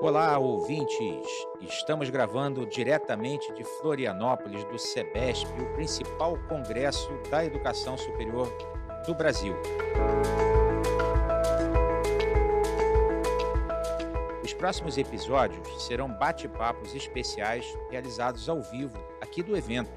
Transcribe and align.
Olá, 0.00 0.38
ouvintes! 0.38 1.26
Estamos 1.60 2.08
gravando 2.08 2.64
diretamente 2.64 3.52
de 3.54 3.64
Florianópolis, 3.64 4.62
do 4.66 4.78
SEBESP, 4.78 5.50
o 5.60 5.72
principal 5.74 6.38
congresso 6.46 7.10
da 7.28 7.44
educação 7.44 7.98
superior 7.98 8.48
do 9.04 9.12
Brasil. 9.12 9.56
Os 14.44 14.54
próximos 14.54 14.96
episódios 14.96 15.82
serão 15.82 16.08
bate-papos 16.08 16.94
especiais 16.94 17.66
realizados 17.90 18.48
ao 18.48 18.62
vivo 18.62 18.96
aqui 19.20 19.42
do 19.42 19.56
evento. 19.56 19.90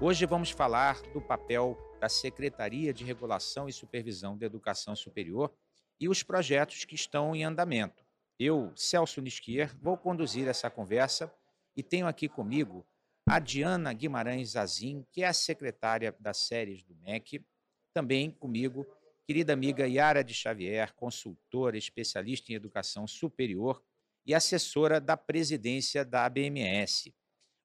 Hoje 0.00 0.26
vamos 0.26 0.50
falar 0.50 1.00
do 1.14 1.20
papel 1.20 1.78
da 2.00 2.08
Secretaria 2.08 2.92
de 2.92 3.04
Regulação 3.04 3.68
e 3.68 3.72
Supervisão 3.72 4.36
da 4.36 4.46
Educação 4.46 4.96
Superior 4.96 5.52
e 6.00 6.08
os 6.08 6.24
projetos 6.24 6.84
que 6.84 6.96
estão 6.96 7.36
em 7.36 7.44
andamento. 7.44 8.01
Eu, 8.44 8.72
Celso 8.74 9.20
Nisquier, 9.20 9.72
vou 9.80 9.96
conduzir 9.96 10.48
essa 10.48 10.68
conversa 10.68 11.32
e 11.76 11.82
tenho 11.82 12.08
aqui 12.08 12.28
comigo 12.28 12.84
a 13.24 13.38
Diana 13.38 13.92
Guimarães 13.92 14.56
Azim, 14.56 15.06
que 15.12 15.22
é 15.22 15.28
a 15.28 15.32
secretária 15.32 16.12
das 16.18 16.38
séries 16.38 16.82
do 16.82 16.92
MEC, 16.96 17.46
também 17.94 18.32
comigo, 18.32 18.84
querida 19.24 19.52
amiga 19.52 19.86
Yara 19.86 20.24
de 20.24 20.34
Xavier, 20.34 20.92
consultora, 20.94 21.78
especialista 21.78 22.50
em 22.50 22.56
educação 22.56 23.06
superior 23.06 23.80
e 24.26 24.34
assessora 24.34 25.00
da 25.00 25.16
presidência 25.16 26.04
da 26.04 26.24
ABMS. 26.24 27.14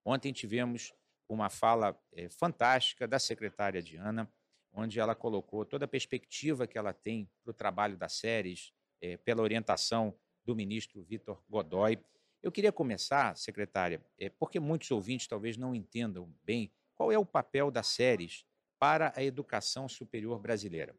Ontem 0.05 0.31
tivemos 0.31 0.93
uma 1.27 1.49
fala 1.49 1.99
é, 2.13 2.29
fantástica 2.29 3.07
da 3.07 3.17
secretária 3.17 3.81
Diana, 3.81 4.31
onde 4.71 4.99
ela 4.99 5.15
colocou 5.15 5.65
toda 5.65 5.85
a 5.85 5.87
perspectiva 5.87 6.67
que 6.67 6.77
ela 6.77 6.93
tem 6.93 7.27
para 7.43 7.49
o 7.49 7.53
trabalho 7.55 7.97
das 7.97 8.13
séries, 8.13 8.71
é, 9.01 9.17
pela 9.17 9.41
orientação 9.41 10.15
do 10.47 10.55
ministro 10.55 11.03
Vitor 11.03 11.43
Godoy. 11.49 11.99
Eu 12.41 12.51
queria 12.51 12.71
começar, 12.71 13.35
secretária, 13.35 14.01
é, 14.17 14.29
porque 14.29 14.61
muitos 14.61 14.89
ouvintes 14.89 15.27
talvez 15.27 15.57
não 15.57 15.75
entendam 15.75 16.33
bem 16.45 16.71
qual 16.95 17.11
é 17.11 17.19
o 17.19 17.25
papel 17.25 17.69
das 17.69 17.87
séries 17.87 18.45
para 18.79 19.11
a 19.13 19.21
educação 19.21 19.89
superior 19.89 20.39
brasileira. 20.39 20.95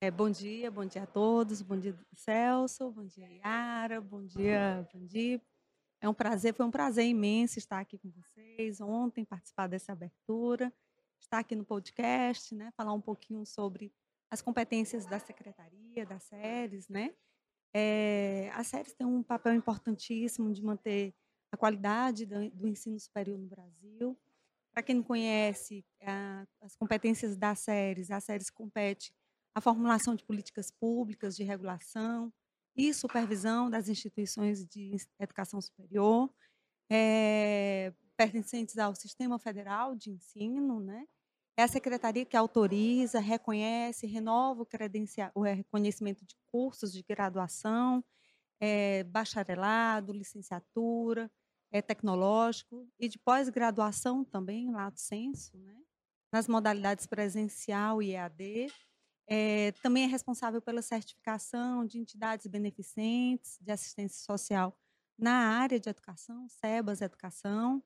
É, 0.00 0.10
bom 0.10 0.30
dia, 0.30 0.70
bom 0.70 0.86
dia 0.86 1.02
a 1.02 1.06
todos, 1.06 1.60
bom 1.60 1.78
dia 1.78 1.94
Celso, 2.14 2.90
bom 2.90 3.04
dia 3.04 3.28
Yara, 3.28 4.00
bom 4.00 4.24
dia 4.24 4.88
Vandi. 4.92 5.40
É 6.00 6.08
um 6.08 6.14
prazer, 6.14 6.54
foi 6.54 6.64
um 6.64 6.70
prazer 6.70 7.04
imenso 7.04 7.58
estar 7.58 7.80
aqui 7.80 7.98
com 7.98 8.10
vocês 8.10 8.80
ontem, 8.80 9.24
participar 9.24 9.66
dessa 9.66 9.92
abertura, 9.92 10.72
estar 11.20 11.40
aqui 11.40 11.54
no 11.54 11.64
podcast, 11.64 12.54
né, 12.54 12.70
falar 12.76 12.92
um 12.92 13.00
pouquinho 13.00 13.44
sobre 13.44 13.92
as 14.30 14.40
competências 14.40 15.04
da 15.06 15.18
secretaria, 15.18 16.06
das 16.06 16.22
séries, 16.24 16.88
né, 16.88 17.14
é, 17.78 18.50
as 18.54 18.68
séries 18.68 18.94
têm 18.94 19.06
um 19.06 19.22
papel 19.22 19.52
importantíssimo 19.52 20.50
de 20.50 20.62
manter 20.62 21.14
a 21.52 21.58
qualidade 21.58 22.24
do, 22.24 22.50
do 22.50 22.66
ensino 22.66 22.98
superior 22.98 23.38
no 23.38 23.46
Brasil. 23.46 24.18
Para 24.72 24.82
quem 24.82 24.94
não 24.94 25.02
conhece 25.02 25.84
a, 26.00 26.46
as 26.62 26.74
competências 26.74 27.36
das 27.36 27.58
séries, 27.58 28.10
as 28.10 28.24
séries 28.24 28.48
compete 28.48 29.12
a 29.54 29.60
formulação 29.60 30.14
de 30.14 30.24
políticas 30.24 30.70
públicas 30.70 31.36
de 31.36 31.44
regulação 31.44 32.32
e 32.74 32.94
supervisão 32.94 33.68
das 33.68 33.90
instituições 33.90 34.64
de 34.64 34.96
educação 35.20 35.60
superior, 35.60 36.32
é, 36.90 37.92
pertencentes 38.16 38.78
ao 38.78 38.94
Sistema 38.94 39.38
Federal 39.38 39.94
de 39.94 40.10
Ensino, 40.10 40.80
né? 40.80 41.06
É 41.56 41.62
a 41.62 41.68
secretaria 41.68 42.26
que 42.26 42.36
autoriza, 42.36 43.18
reconhece, 43.18 44.06
renova 44.06 44.62
o, 44.62 44.66
o 45.34 45.42
reconhecimento 45.42 46.24
de 46.26 46.36
cursos 46.46 46.92
de 46.92 47.02
graduação, 47.02 48.04
é, 48.60 49.04
bacharelado, 49.04 50.12
licenciatura, 50.12 51.30
é, 51.72 51.80
tecnológico 51.80 52.86
e 52.98 53.08
de 53.08 53.18
pós-graduação 53.18 54.22
também, 54.22 54.70
lato 54.70 55.00
senso, 55.00 55.56
né? 55.56 55.74
nas 56.32 56.46
modalidades 56.46 57.06
presencial 57.06 58.02
e 58.02 58.12
EAD. 58.12 58.66
É, 59.28 59.72
também 59.82 60.04
é 60.04 60.06
responsável 60.06 60.60
pela 60.60 60.82
certificação 60.82 61.84
de 61.86 61.98
entidades 61.98 62.46
beneficentes 62.46 63.58
de 63.60 63.72
assistência 63.72 64.22
social 64.24 64.78
na 65.18 65.58
área 65.58 65.80
de 65.80 65.88
educação, 65.88 66.46
SEBAS 66.48 67.00
Educação, 67.00 67.82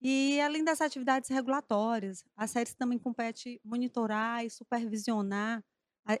e 0.00 0.40
além 0.40 0.62
das 0.62 0.80
atividades 0.80 1.30
regulatórias, 1.30 2.24
a 2.36 2.46
SERES 2.46 2.74
também 2.74 2.98
compete 2.98 3.60
monitorar 3.64 4.44
e 4.44 4.50
supervisionar 4.50 5.64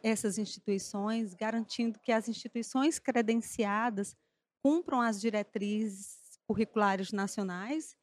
essas 0.02 0.38
instituições, 0.38 1.34
garantindo 1.34 1.98
que 2.00 2.10
as 2.10 2.28
instituições 2.28 2.98
credenciadas 2.98 4.16
cumpram 4.62 5.00
as 5.00 5.20
diretrizes 5.20 6.38
curriculares 6.46 7.12
nacionais 7.12 7.94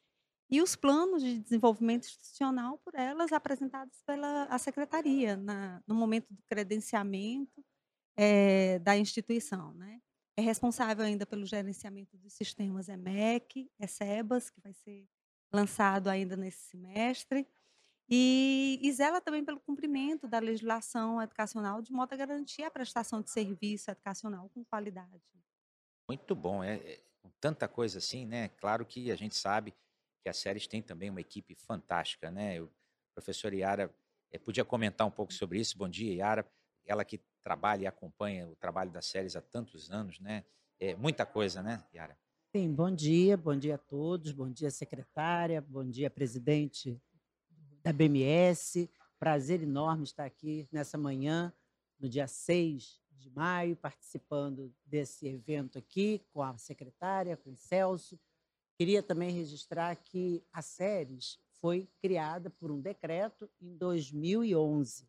e 0.49 0.61
os 0.61 0.75
planos 0.75 1.23
de 1.23 1.39
desenvolvimento 1.39 2.05
institucional 2.05 2.77
por 2.79 2.93
elas 2.93 3.31
apresentados 3.31 4.01
pela 4.05 4.43
a 4.43 4.59
secretaria 4.59 5.37
na, 5.37 5.81
no 5.87 5.95
momento 5.95 6.27
do 6.31 6.43
credenciamento 6.43 7.63
é, 8.17 8.77
da 8.79 8.97
instituição, 8.97 9.73
né? 9.73 9.99
É 10.37 10.41
responsável 10.41 11.05
ainda 11.05 11.25
pelo 11.25 11.45
gerenciamento 11.45 12.17
dos 12.17 12.33
sistemas 12.33 12.89
EMEC, 12.89 13.69
ESEBAS, 13.79 14.49
que 14.49 14.61
vai 14.61 14.73
ser 14.73 15.07
lançado 15.53 16.07
ainda 16.07 16.35
nesse 16.35 16.69
semestre. 16.69 17.47
E, 18.09 18.77
e 18.81 18.91
zela 18.91 19.21
também 19.21 19.43
pelo 19.43 19.59
cumprimento 19.59 20.27
da 20.27 20.39
legislação 20.39 21.21
educacional, 21.21 21.81
de 21.81 21.93
modo 21.93 22.13
a 22.13 22.17
garantir 22.17 22.63
a 22.63 22.71
prestação 22.71 23.21
de 23.21 23.29
serviço 23.29 23.89
educacional 23.89 24.49
com 24.49 24.65
qualidade. 24.65 25.21
Muito 26.09 26.35
bom, 26.35 26.61
é, 26.61 26.75
é 26.75 27.01
tanta 27.39 27.67
coisa 27.69 27.99
assim, 27.99 28.25
né? 28.25 28.49
Claro 28.49 28.85
que 28.85 29.11
a 29.11 29.15
gente 29.15 29.35
sabe 29.35 29.73
que 30.21 30.29
as 30.29 30.37
séries 30.37 30.67
têm 30.67 30.81
também 30.81 31.09
uma 31.09 31.21
equipe 31.21 31.55
fantástica, 31.55 32.29
né? 32.29 32.61
O 32.61 32.69
professor 33.15 33.53
Iara 33.53 33.93
é, 34.29 34.37
podia 34.37 34.65
comentar 34.65 35.07
um 35.07 35.11
pouco 35.11 35.31
sobre 35.33 35.59
isso. 35.59 35.77
Bom 35.77 35.87
dia, 35.87 36.13
Iara. 36.13 36.45
Ela 36.85 37.05
que 37.05 37.17
trabalha 37.41 37.83
e 37.83 37.87
acompanha 37.87 38.47
o 38.47 38.55
trabalho 38.55 38.91
das 38.91 39.05
séries 39.05 39.35
há 39.35 39.41
tantos 39.41 39.89
anos, 39.89 40.19
né? 40.19 40.43
É 40.79 40.95
muita 40.95 41.25
coisa, 41.25 41.61
né, 41.61 41.81
Iara? 41.93 42.17
Sim, 42.53 42.73
bom 42.73 42.93
dia, 42.93 43.37
bom 43.37 43.55
dia 43.55 43.75
a 43.75 43.77
todos, 43.77 44.33
bom 44.33 44.49
dia 44.49 44.69
secretária, 44.69 45.61
bom 45.61 45.89
dia 45.89 46.09
presidente 46.09 47.01
da 47.81 47.93
BMS. 47.93 48.91
Prazer 49.17 49.63
enorme 49.63 50.03
estar 50.03 50.25
aqui 50.25 50.67
nessa 50.69 50.97
manhã, 50.97 51.53
no 51.97 52.09
dia 52.09 52.27
6 52.27 52.99
de 53.11 53.29
maio, 53.29 53.77
participando 53.77 54.69
desse 54.85 55.29
evento 55.29 55.77
aqui 55.77 56.25
com 56.33 56.43
a 56.43 56.57
secretária, 56.57 57.37
com 57.37 57.51
o 57.51 57.55
Celso. 57.55 58.19
Queria 58.77 59.01
também 59.01 59.31
registrar 59.31 59.95
que 59.95 60.43
a 60.51 60.61
SERES 60.61 61.39
foi 61.61 61.87
criada 62.01 62.49
por 62.49 62.69
um 62.69 62.81
decreto 62.81 63.49
em 63.61 63.77
2011. 63.77 65.07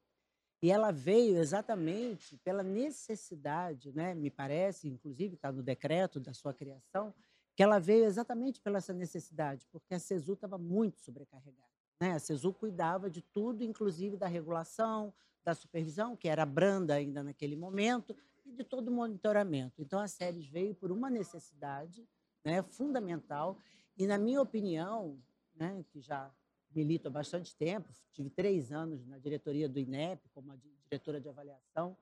E 0.63 0.71
ela 0.71 0.93
veio 0.93 1.39
exatamente 1.39 2.37
pela 2.45 2.63
necessidade, 2.63 3.91
né, 3.91 4.15
me 4.15 4.31
parece, 4.31 4.87
inclusive 4.87 5.35
está 5.35 5.51
no 5.51 5.61
decreto 5.61 6.21
da 6.21 6.33
sua 6.33 6.55
criação, 6.55 7.13
que 7.55 7.63
ela 7.63 7.79
veio 7.79 8.05
exatamente 8.05 8.61
pela 8.61 8.79
essa 8.79 8.93
necessidade, 8.93 9.67
porque 9.71 9.95
a 9.95 9.99
CESU 9.99 10.35
estava 10.35 10.57
muito 10.57 11.01
sobrecarregada. 11.01 11.71
Né? 12.01 12.13
A 12.13 12.19
CESU 12.19 12.53
cuidava 12.53 13.11
de 13.11 13.21
tudo, 13.21 13.63
inclusive 13.63 14.17
da 14.17 14.27
regulação, 14.27 15.13
da 15.45 15.55
supervisão, 15.55 16.17
que 16.17 16.29
era 16.29 16.47
branda 16.47 16.95
ainda 16.95 17.23
naquele 17.23 17.57
momento, 17.57 18.17
e 18.45 18.53
de 18.53 18.65
todo 18.65 18.89
o 18.89 18.93
monitoramento. 18.93 19.81
Então, 19.83 20.01
a 20.01 20.09
SERES 20.09 20.47
veio 20.47 20.75
por 20.75 20.91
uma 20.91 21.11
necessidade 21.11 22.09
né, 22.45 22.63
fundamental, 22.63 23.59
e, 23.97 24.07
na 24.07 24.19
minha 24.19 24.41
opinião, 24.41 25.21
né, 25.55 25.85
que 25.91 26.01
já 26.01 26.31
milito 26.75 27.09
há 27.09 27.11
bastante 27.11 27.55
tempo, 27.55 27.93
tive 28.13 28.31
três 28.31 28.73
anos 28.73 29.05
na 29.07 29.19
diretoria 29.19 29.69
do 29.69 29.79
INEP, 29.79 30.29
como 30.31 30.57
diretora 30.57 31.21
de 31.21 31.29
avaliação. 31.29 31.97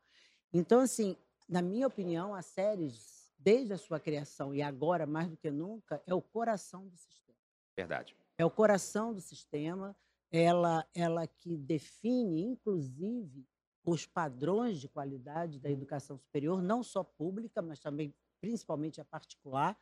Então, 0.53 0.81
assim, 0.81 1.17
na 1.49 1.61
minha 1.61 1.87
opinião, 1.87 2.35
a 2.35 2.41
SERES 2.41 3.20
desde 3.43 3.73
a 3.73 3.79
sua 3.79 3.99
criação 3.99 4.55
e 4.55 4.63
agora 4.63 5.07
mais 5.07 5.29
do 5.29 5.37
que 5.37 5.51
nunca, 5.51 6.03
é 6.07 6.15
o 6.15 6.23
coração 6.23 6.87
do 6.87 6.97
sistema. 6.97 7.39
Verdade. 7.77 8.17
É 8.39 8.45
o 8.45 8.51
coração 8.51 9.13
do 9.13 9.21
sistema, 9.21 9.97
ela, 10.31 10.87
ela 10.95 11.27
que 11.27 11.57
define, 11.57 12.43
inclusive, 12.43 13.47
os 13.85 14.07
padrões 14.07 14.79
de 14.81 14.89
qualidade 14.89 15.59
da 15.59 15.71
educação 15.71 16.19
superior, 16.19 16.63
não 16.63 16.83
só 16.83 17.03
pública, 17.03 17.63
mas 17.63 17.81
também, 17.81 18.15
principalmente, 18.41 19.01
a 19.01 19.05
particular, 19.05 19.79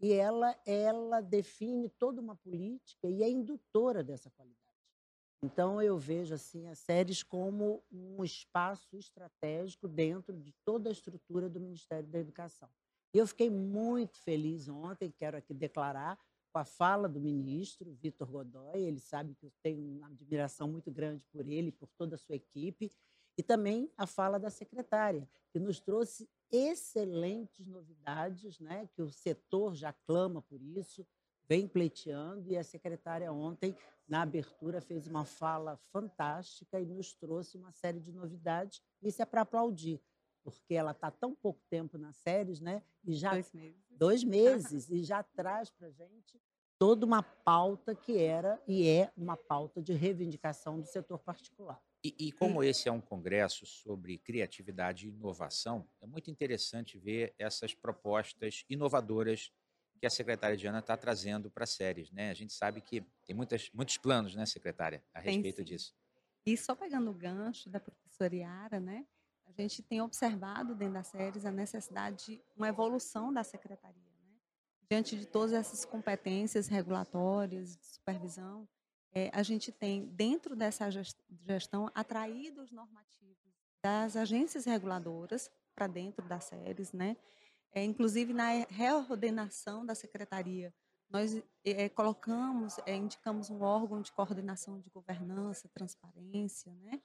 e 0.00 0.12
ela, 0.12 0.58
ela 0.66 1.20
define 1.20 1.88
toda 1.90 2.20
uma 2.20 2.36
política 2.36 3.08
e 3.08 3.22
é 3.22 3.28
indutora 3.28 4.02
dessa 4.02 4.30
qualidade. 4.30 4.60
Então, 5.42 5.80
eu 5.80 5.96
vejo 5.96 6.34
assim 6.34 6.68
as 6.68 6.78
séries 6.78 7.22
como 7.22 7.82
um 7.90 8.22
espaço 8.22 8.96
estratégico 8.96 9.88
dentro 9.88 10.36
de 10.38 10.52
toda 10.64 10.90
a 10.90 10.92
estrutura 10.92 11.48
do 11.48 11.58
Ministério 11.58 12.06
da 12.08 12.18
Educação. 12.18 12.68
E 13.12 13.18
eu 13.18 13.26
fiquei 13.26 13.50
muito 13.50 14.18
feliz 14.18 14.68
ontem, 14.68 15.10
quero 15.10 15.36
aqui 15.36 15.52
declarar, 15.52 16.18
com 16.52 16.58
a 16.58 16.64
fala 16.64 17.08
do 17.08 17.20
ministro 17.20 17.92
Vitor 17.94 18.28
Godoy. 18.30 18.80
Ele 18.80 19.00
sabe 19.00 19.34
que 19.34 19.46
eu 19.46 19.52
tenho 19.62 19.82
uma 19.82 20.08
admiração 20.08 20.68
muito 20.68 20.90
grande 20.90 21.24
por 21.32 21.46
ele, 21.46 21.72
por 21.72 21.88
toda 21.96 22.14
a 22.14 22.18
sua 22.18 22.36
equipe. 22.36 22.92
E 23.36 23.42
também 23.42 23.90
a 23.96 24.06
fala 24.06 24.38
da 24.38 24.50
secretária, 24.50 25.28
que 25.52 25.58
nos 25.58 25.80
trouxe 25.80 26.28
excelentes 26.50 27.66
novidades, 27.66 28.58
né, 28.58 28.88
que 28.94 29.02
o 29.02 29.10
setor 29.10 29.74
já 29.74 29.92
clama 29.92 30.42
por 30.42 30.60
isso, 30.60 31.06
vem 31.48 31.66
pleiteando, 31.66 32.48
e 32.48 32.56
a 32.56 32.62
secretária 32.62 33.32
ontem, 33.32 33.74
na 34.06 34.22
abertura, 34.22 34.80
fez 34.80 35.06
uma 35.06 35.24
fala 35.24 35.76
fantástica 35.92 36.80
e 36.80 36.86
nos 36.86 37.12
trouxe 37.12 37.56
uma 37.56 37.72
série 37.72 38.00
de 38.00 38.12
novidades. 38.12 38.82
Isso 39.02 39.22
é 39.22 39.24
para 39.24 39.40
aplaudir, 39.40 40.00
porque 40.42 40.74
ela 40.74 40.92
está 40.92 41.10
tão 41.10 41.34
pouco 41.34 41.60
tempo 41.68 41.98
nas 41.98 42.16
séries, 42.16 42.60
né? 42.60 42.82
E 43.04 43.14
já 43.14 43.32
dois 43.32 43.52
meses, 43.52 43.84
dois 43.90 44.24
meses 44.24 44.90
e 44.90 45.02
já 45.02 45.22
traz 45.34 45.70
para 45.70 45.90
gente 45.90 46.40
toda 46.78 47.04
uma 47.04 47.22
pauta 47.22 47.94
que 47.94 48.18
era 48.18 48.60
e 48.66 48.88
é 48.88 49.12
uma 49.14 49.36
pauta 49.36 49.82
de 49.82 49.92
reivindicação 49.92 50.80
do 50.80 50.86
setor 50.86 51.18
particular. 51.18 51.80
E, 52.02 52.14
e, 52.18 52.32
como 52.32 52.64
esse 52.64 52.88
é 52.88 52.92
um 52.92 53.00
congresso 53.00 53.66
sobre 53.66 54.16
criatividade 54.16 55.06
e 55.06 55.10
inovação, 55.10 55.86
é 56.00 56.06
muito 56.06 56.30
interessante 56.30 56.98
ver 56.98 57.34
essas 57.38 57.74
propostas 57.74 58.64
inovadoras 58.70 59.52
que 60.00 60.06
a 60.06 60.10
secretária 60.10 60.56
Diana 60.56 60.78
está 60.78 60.96
trazendo 60.96 61.50
para 61.50 61.66
séries. 61.66 62.10
Né? 62.10 62.30
A 62.30 62.34
gente 62.34 62.54
sabe 62.54 62.80
que 62.80 63.02
tem 63.26 63.36
muitas, 63.36 63.70
muitos 63.74 63.98
planos, 63.98 64.34
né, 64.34 64.46
secretária, 64.46 65.04
a 65.12 65.20
respeito 65.20 65.56
tem, 65.56 65.64
disso. 65.66 65.94
E 66.46 66.56
só 66.56 66.74
pegando 66.74 67.10
o 67.10 67.14
gancho 67.14 67.68
da 67.68 67.78
professora 67.78 68.34
Iara, 68.34 68.80
né, 68.80 69.06
gente 69.60 69.82
tem 69.82 70.00
observado 70.00 70.74
dentro 70.74 70.94
das 70.94 71.08
séries 71.08 71.44
a 71.44 71.50
necessidade 71.50 72.26
de 72.26 72.42
uma 72.56 72.68
evolução 72.68 73.32
da 73.32 73.42
secretaria. 73.42 74.02
Né? 74.22 74.36
Diante 74.90 75.16
de 75.16 75.26
todas 75.26 75.52
essas 75.52 75.84
competências 75.84 76.68
regulatórias, 76.68 77.76
de 77.76 77.86
supervisão, 77.86 78.68
é, 79.12 79.30
a 79.32 79.42
gente 79.42 79.72
tem, 79.72 80.06
dentro 80.06 80.54
dessa 80.54 80.88
gestão, 80.90 81.90
atraído 81.94 82.62
os 82.62 82.70
normativos 82.70 83.10
das 83.82 84.14
agências 84.16 84.64
reguladoras 84.64 85.50
para 85.74 85.86
dentro 85.86 86.26
das 86.26 86.44
séries, 86.44 86.92
né? 86.92 87.16
É, 87.72 87.84
inclusive 87.84 88.32
na 88.32 88.48
reordenação 88.68 89.86
da 89.86 89.94
secretaria, 89.94 90.74
nós 91.08 91.42
é, 91.64 91.88
colocamos, 91.88 92.78
é, 92.86 92.94
indicamos 92.94 93.50
um 93.50 93.62
órgão 93.62 94.00
de 94.00 94.12
coordenação 94.12 94.80
de 94.80 94.90
governança, 94.90 95.68
transparência, 95.68 96.72
né? 96.82 97.00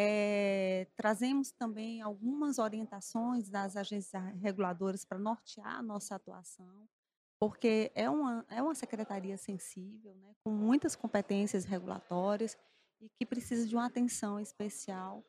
É, 0.00 0.86
trazemos 0.94 1.50
também 1.50 2.00
algumas 2.00 2.60
orientações 2.60 3.50
das 3.50 3.76
agências 3.76 4.22
reguladoras 4.36 5.04
para 5.04 5.18
nortear 5.18 5.74
a 5.74 5.82
nossa 5.82 6.14
atuação, 6.14 6.88
porque 7.36 7.90
é 7.96 8.08
uma, 8.08 8.46
é 8.48 8.62
uma 8.62 8.76
secretaria 8.76 9.36
sensível, 9.36 10.14
né, 10.14 10.36
com 10.44 10.52
muitas 10.52 10.94
competências 10.94 11.64
regulatórias 11.64 12.56
e 13.00 13.08
que 13.08 13.26
precisa 13.26 13.66
de 13.66 13.74
uma 13.74 13.86
atenção 13.86 14.38
especial 14.38 15.24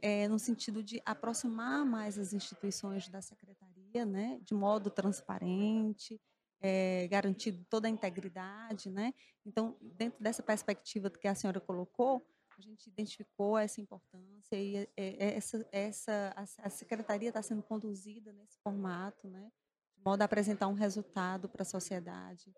é, 0.00 0.28
no 0.28 0.38
sentido 0.38 0.84
de 0.84 1.02
aproximar 1.04 1.84
mais 1.84 2.16
as 2.16 2.32
instituições 2.32 3.08
da 3.08 3.20
secretaria, 3.20 4.06
né, 4.06 4.38
de 4.40 4.54
modo 4.54 4.88
transparente, 4.88 6.20
é, 6.60 7.08
garantindo 7.08 7.66
toda 7.68 7.88
a 7.88 7.90
integridade, 7.90 8.88
né. 8.88 9.12
Então, 9.44 9.76
dentro 9.80 10.22
dessa 10.22 10.44
perspectiva 10.44 11.10
que 11.10 11.26
a 11.26 11.34
senhora 11.34 11.60
colocou, 11.60 12.24
a 12.58 12.62
gente 12.62 12.88
identificou 12.88 13.58
essa 13.58 13.80
importância 13.80 14.56
e 14.56 14.76
é, 14.76 14.88
é, 14.96 15.36
essa, 15.36 15.68
essa 15.70 16.34
a 16.58 16.70
secretaria 16.70 17.28
está 17.28 17.42
sendo 17.42 17.62
conduzida 17.62 18.32
nesse 18.32 18.58
formato, 18.60 19.28
né, 19.28 19.50
de 19.96 20.02
modo 20.04 20.22
a 20.22 20.24
apresentar 20.24 20.68
um 20.68 20.74
resultado 20.74 21.48
para 21.48 21.62
a 21.62 21.66
sociedade 21.66 22.54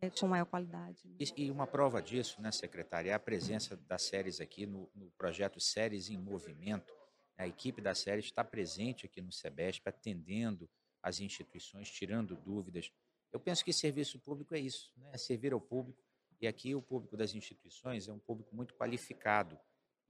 é, 0.00 0.10
com 0.10 0.28
maior 0.28 0.46
qualidade. 0.46 1.08
Né? 1.08 1.16
E, 1.18 1.46
e, 1.46 1.50
uma 1.50 1.66
prova 1.66 2.00
disso, 2.02 2.40
né, 2.40 2.50
secretária, 2.50 3.10
é 3.10 3.14
a 3.14 3.18
presença 3.18 3.76
das 3.76 4.02
séries 4.02 4.40
aqui 4.40 4.66
no, 4.66 4.88
no 4.94 5.10
projeto 5.12 5.60
Séries 5.60 6.08
em 6.08 6.16
Movimento. 6.16 6.94
A 7.36 7.46
equipe 7.46 7.80
da 7.80 7.94
série 7.94 8.20
está 8.20 8.42
presente 8.44 9.06
aqui 9.06 9.20
no 9.20 9.32
SEBESP, 9.32 9.88
atendendo 9.88 10.68
as 11.02 11.20
instituições, 11.20 11.90
tirando 11.90 12.36
dúvidas. 12.36 12.90
Eu 13.32 13.38
penso 13.38 13.64
que 13.64 13.72
serviço 13.72 14.18
público 14.18 14.54
é 14.54 14.58
isso, 14.58 14.92
né? 14.96 15.10
é 15.12 15.18
servir 15.18 15.52
ao 15.52 15.60
público. 15.60 16.02
E 16.40 16.46
aqui 16.46 16.74
o 16.74 16.82
público 16.82 17.16
das 17.16 17.34
instituições 17.34 18.08
é 18.08 18.12
um 18.12 18.18
público 18.18 18.54
muito 18.54 18.74
qualificado 18.74 19.58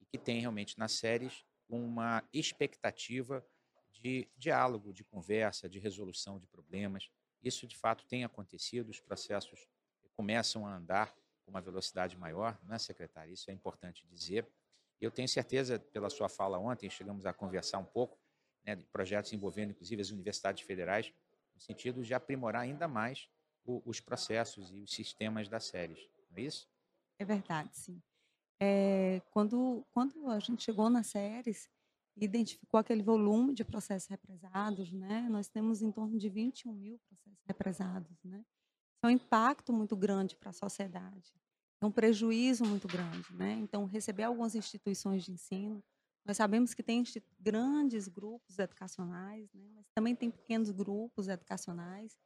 e 0.01 0.05
que 0.05 0.19
tem 0.19 0.41
realmente 0.41 0.79
nas 0.79 0.93
séries 0.93 1.45
uma 1.69 2.23
expectativa 2.33 3.45
de 3.91 4.29
diálogo, 4.37 4.93
de 4.93 5.05
conversa, 5.05 5.69
de 5.69 5.79
resolução 5.79 6.39
de 6.39 6.47
problemas. 6.47 7.11
Isso 7.43 7.67
de 7.67 7.77
fato 7.77 8.05
tem 8.07 8.25
acontecido, 8.25 8.91
os 8.91 9.01
processos 9.01 9.69
começam 10.15 10.67
a 10.67 10.77
andar 10.77 11.15
com 11.45 11.51
uma 11.51 11.61
velocidade 11.61 12.17
maior, 12.17 12.59
não 12.65 12.75
é, 12.75 12.79
secretário? 12.79 13.33
Isso 13.33 13.51
é 13.51 13.55
importante 13.55 14.07
dizer. 14.07 14.47
Eu 15.01 15.11
tenho 15.11 15.29
certeza, 15.29 15.79
pela 15.79 16.11
sua 16.11 16.29
fala 16.29 16.59
ontem, 16.59 16.91
chegamos 16.91 17.25
a 17.25 17.33
conversar 17.33 17.79
um 17.79 17.85
pouco 17.85 18.19
né, 18.65 18.77
de 18.77 18.83
projetos 18.85 19.33
envolvendo, 19.33 19.71
inclusive, 19.71 20.03
as 20.03 20.11
universidades 20.11 20.63
federais, 20.65 21.13
no 21.55 21.61
sentido 21.61 22.03
de 22.03 22.13
aprimorar 22.15 22.63
ainda 22.63 22.87
mais 22.87 23.29
os 23.65 24.01
processos 24.01 24.73
e 24.73 24.81
os 24.81 24.91
sistemas 24.91 25.49
das 25.49 25.65
séries, 25.65 26.09
é 26.39 26.45
isso? 26.45 26.69
É 27.19 27.25
verdade, 27.25 27.77
sim. 27.77 28.01
É, 28.61 29.21
quando, 29.31 29.85
quando 29.93 30.29
a 30.31 30.39
gente 30.41 30.65
chegou 30.65 30.91
nas 30.91 31.09
séries, 31.09 31.69
identificou 32.17 32.79
aquele 32.79 33.03
volume 33.03 33.55
de 33.55 33.65
processos 33.65 34.09
represados, 34.09 34.93
né? 34.93 35.29
Nós 35.31 35.49
temos 35.49 35.83
em 35.83 35.93
torno 35.93 36.19
de 36.19 36.29
21 36.29 36.73
mil 36.73 36.99
processos 36.99 37.45
represados, 37.47 38.19
né? 38.25 38.45
é 39.03 39.07
um 39.07 39.11
impacto 39.11 39.73
muito 39.73 39.97
grande 39.97 40.37
para 40.37 40.51
a 40.51 40.53
sociedade, 40.53 41.33
é 41.81 41.87
um 41.87 41.91
prejuízo 41.93 42.65
muito 42.65 42.89
grande, 42.89 43.33
né? 43.35 43.53
Então, 43.53 43.85
receber 43.85 44.25
algumas 44.25 44.55
instituições 44.55 45.23
de 45.25 45.33
ensino, 45.33 45.83
nós 46.25 46.37
sabemos 46.37 46.75
que 46.75 46.83
tem 46.83 47.03
grandes 47.39 48.09
grupos 48.09 48.59
educacionais, 48.59 49.49
né? 49.55 49.65
mas 49.75 49.87
também 49.95 50.15
tem 50.15 50.31
pequenos 50.31 50.71
grupos 50.71 51.29
educacionais 51.29 52.19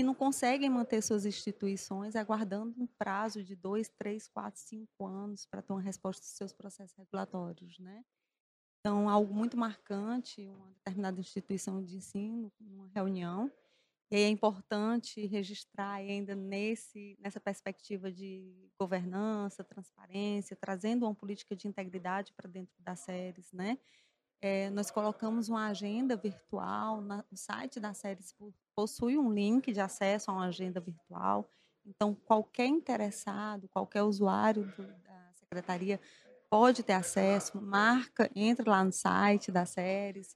que 0.00 0.04
não 0.04 0.14
conseguem 0.14 0.70
manter 0.70 1.02
suas 1.02 1.26
instituições 1.26 2.16
aguardando 2.16 2.74
um 2.82 2.86
prazo 2.86 3.44
de 3.44 3.54
dois, 3.54 3.86
três, 3.86 4.26
quatro, 4.26 4.58
cinco 4.58 5.06
anos 5.06 5.44
para 5.44 5.60
ter 5.60 5.74
uma 5.74 5.82
resposta 5.82 6.22
dos 6.22 6.30
seus 6.30 6.54
processos 6.54 6.96
regulatórios, 6.96 7.78
né? 7.78 8.02
Então, 8.78 9.10
algo 9.10 9.34
muito 9.34 9.58
marcante, 9.58 10.48
uma 10.48 10.72
determinada 10.72 11.20
instituição 11.20 11.82
de 11.84 11.98
ensino, 11.98 12.50
numa 12.58 12.88
reunião, 12.94 13.52
e 14.10 14.16
é 14.16 14.28
importante 14.28 15.26
registrar 15.26 15.92
ainda 15.92 16.34
nesse, 16.34 17.18
nessa 17.20 17.38
perspectiva 17.38 18.10
de 18.10 18.70
governança, 18.80 19.62
transparência, 19.62 20.56
trazendo 20.56 21.04
uma 21.04 21.14
política 21.14 21.54
de 21.54 21.68
integridade 21.68 22.32
para 22.32 22.48
dentro 22.48 22.74
das 22.78 23.00
séries, 23.00 23.52
né? 23.52 23.76
É, 24.40 24.70
nós 24.70 24.90
colocamos 24.90 25.50
uma 25.50 25.66
agenda 25.66 26.16
virtual, 26.16 27.02
na, 27.02 27.22
o 27.30 27.36
site 27.36 27.78
das 27.78 27.98
séries 27.98 28.34
possui 28.80 29.18
um 29.18 29.30
link 29.30 29.74
de 29.74 29.80
acesso 29.80 30.30
a 30.30 30.34
uma 30.34 30.46
agenda 30.46 30.80
virtual, 30.80 31.46
então 31.84 32.14
qualquer 32.14 32.64
interessado, 32.64 33.68
qualquer 33.68 34.02
usuário 34.02 34.64
do, 34.74 34.86
da 34.86 35.32
secretaria 35.34 36.00
pode 36.48 36.82
ter 36.82 36.94
acesso, 36.94 37.60
marca, 37.60 38.30
entra 38.34 38.70
lá 38.70 38.82
no 38.82 38.90
site 38.90 39.52
das 39.52 39.68
séries, 39.68 40.34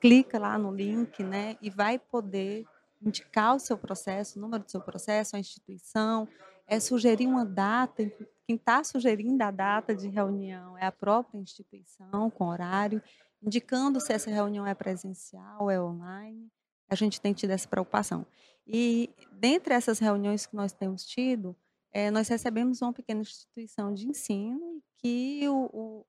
clica 0.00 0.40
lá 0.40 0.58
no 0.58 0.74
link, 0.74 1.22
né, 1.22 1.56
e 1.62 1.70
vai 1.70 2.00
poder 2.00 2.66
indicar 3.00 3.54
o 3.54 3.60
seu 3.60 3.78
processo, 3.78 4.40
o 4.40 4.42
número 4.42 4.64
do 4.64 4.70
seu 4.70 4.80
processo, 4.80 5.36
a 5.36 5.38
instituição, 5.38 6.26
é 6.66 6.80
sugerir 6.80 7.28
uma 7.28 7.46
data, 7.46 8.02
quem 8.44 8.56
está 8.56 8.82
sugerindo 8.82 9.44
a 9.44 9.52
data 9.52 9.94
de 9.94 10.08
reunião 10.08 10.76
é 10.76 10.86
a 10.86 10.92
própria 10.92 11.38
instituição, 11.38 12.28
com 12.28 12.46
horário, 12.46 13.00
indicando 13.40 14.00
se 14.00 14.12
essa 14.12 14.30
reunião 14.30 14.66
é 14.66 14.74
presencial, 14.74 15.70
é 15.70 15.80
online. 15.80 16.50
A 16.92 16.94
gente 16.94 17.18
tem 17.18 17.32
tido 17.32 17.52
essa 17.52 17.66
preocupação. 17.66 18.26
E, 18.66 19.08
dentre 19.32 19.72
essas 19.72 19.98
reuniões 19.98 20.44
que 20.44 20.54
nós 20.54 20.74
temos 20.74 21.06
tido, 21.06 21.56
é, 21.90 22.10
nós 22.10 22.28
recebemos 22.28 22.82
uma 22.82 22.92
pequena 22.92 23.22
instituição 23.22 23.94
de 23.94 24.06
ensino 24.06 24.82
que 24.98 25.48
o, 25.48 25.70
o, 25.72 26.06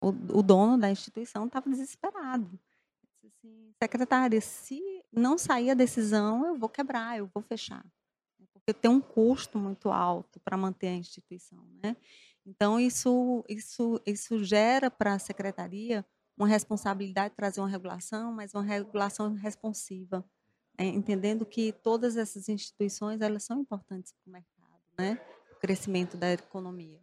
o, 0.00 0.38
o 0.38 0.42
dono 0.42 0.78
da 0.78 0.88
instituição 0.88 1.46
estava 1.46 1.68
desesperado 1.68 2.58
assim, 3.26 3.72
secretária, 3.82 4.40
se 4.40 4.80
não 5.12 5.36
sair 5.36 5.70
a 5.70 5.74
decisão, 5.74 6.46
eu 6.46 6.56
vou 6.56 6.68
quebrar, 6.68 7.18
eu 7.18 7.28
vou 7.34 7.42
fechar. 7.42 7.84
Porque 8.52 8.72
tem 8.72 8.90
um 8.90 9.00
custo 9.00 9.58
muito 9.58 9.90
alto 9.90 10.38
para 10.40 10.56
manter 10.56 10.88
a 10.88 10.94
instituição. 10.94 11.64
Né? 11.82 11.96
Então, 12.44 12.78
isso, 12.78 13.44
isso, 13.48 14.00
isso 14.06 14.44
gera 14.44 14.90
para 14.90 15.14
a 15.14 15.18
secretaria 15.18 16.04
uma 16.36 16.46
responsabilidade 16.46 17.30
de 17.30 17.36
trazer 17.36 17.60
uma 17.60 17.68
regulação, 17.68 18.32
mas 18.32 18.54
uma 18.54 18.62
regulação 18.62 19.32
responsiva, 19.34 20.24
né? 20.78 20.86
entendendo 20.86 21.46
que 21.46 21.72
todas 21.72 22.16
essas 22.16 22.48
instituições 22.48 23.20
elas 23.20 23.44
são 23.44 23.60
importantes 23.60 24.12
para 24.12 24.28
o 24.28 24.32
mercado, 24.32 24.82
né? 24.98 25.20
o 25.52 25.56
crescimento 25.56 26.16
da 26.16 26.32
economia. 26.32 27.00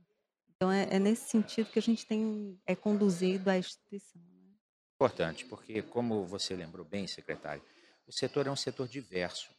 Então, 0.56 0.72
é, 0.72 0.88
é 0.92 1.00
nesse 1.00 1.30
sentido 1.30 1.70
que 1.72 1.80
a 1.80 1.82
gente 1.82 2.06
tem 2.06 2.60
é, 2.66 2.76
conduzido 2.76 3.50
a 3.50 3.58
instituição. 3.58 4.22
Importante, 4.96 5.44
porque, 5.46 5.82
como 5.82 6.24
você 6.24 6.56
lembrou 6.56 6.86
bem, 6.86 7.08
secretário, 7.08 7.62
o 8.08 8.12
setor 8.12 8.48
é 8.48 8.52
um 8.52 8.56
setor 8.56 8.88
diverso. 8.88 9.50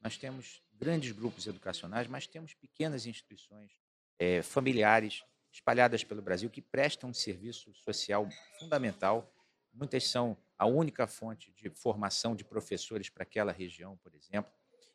Nós 0.00 0.16
temos 0.16 0.62
grandes 0.72 1.12
grupos 1.12 1.46
educacionais, 1.46 2.06
mas 2.06 2.26
temos 2.26 2.54
pequenas 2.54 3.04
instituições 3.04 3.72
é, 4.18 4.40
familiares 4.40 5.22
espalhadas 5.54 6.02
pelo 6.02 6.20
Brasil 6.20 6.50
que 6.50 6.60
prestam 6.60 7.10
um 7.10 7.14
serviço 7.14 7.72
social 7.74 8.28
fundamental 8.58 9.32
muitas 9.72 10.08
são 10.08 10.36
a 10.58 10.66
única 10.66 11.06
fonte 11.06 11.52
de 11.52 11.70
formação 11.70 12.34
de 12.34 12.44
professores 12.44 13.08
para 13.08 13.22
aquela 13.22 13.52
região, 13.52 13.96
por 13.98 14.14
exemplo. 14.14 14.52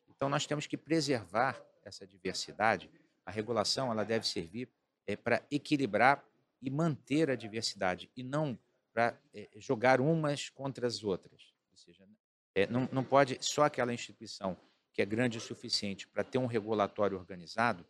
Então, 0.08 0.28
nós 0.28 0.46
temos 0.46 0.66
que 0.66 0.76
preservar 0.76 1.60
essa 1.82 2.06
diversidade. 2.06 2.90
A 3.24 3.30
regulação 3.30 3.90
ela 3.90 4.04
deve 4.04 4.26
servir 4.26 4.68
é, 5.06 5.16
para 5.16 5.42
equilibrar 5.50 6.24
e 6.62 6.70
manter 6.70 7.30
a 7.30 7.34
diversidade, 7.34 8.10
e 8.14 8.22
não 8.22 8.58
para 8.92 9.18
é, 9.34 9.48
jogar 9.56 10.00
umas 10.00 10.50
contra 10.50 10.86
as 10.86 11.02
outras. 11.02 11.54
Ou 11.70 11.76
seja, 11.76 12.06
é, 12.54 12.66
não, 12.66 12.88
não 12.92 13.04
pode 13.04 13.38
só 13.40 13.64
aquela 13.64 13.94
instituição 13.94 14.56
que 14.92 15.00
é 15.00 15.06
grande 15.06 15.38
o 15.38 15.40
suficiente 15.40 16.06
para 16.06 16.24
ter 16.24 16.38
um 16.38 16.46
regulatório 16.46 17.16
organizado 17.16 17.86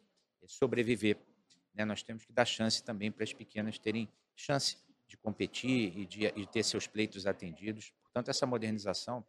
sobreviver. 0.47 1.17
Né? 1.75 1.85
Nós 1.85 2.03
temos 2.03 2.25
que 2.25 2.33
dar 2.33 2.45
chance 2.45 2.83
também 2.83 3.11
para 3.11 3.25
as 3.25 3.33
pequenas 3.33 3.79
terem 3.79 4.09
chance 4.35 4.79
de 5.07 5.17
competir 5.17 5.99
e 5.99 6.07
de, 6.07 6.27
e 6.27 6.47
ter 6.47 6.63
seus 6.63 6.87
pleitos 6.87 7.27
atendidos. 7.27 7.93
Portanto, 8.03 8.29
essa 8.29 8.47
modernização 8.47 9.25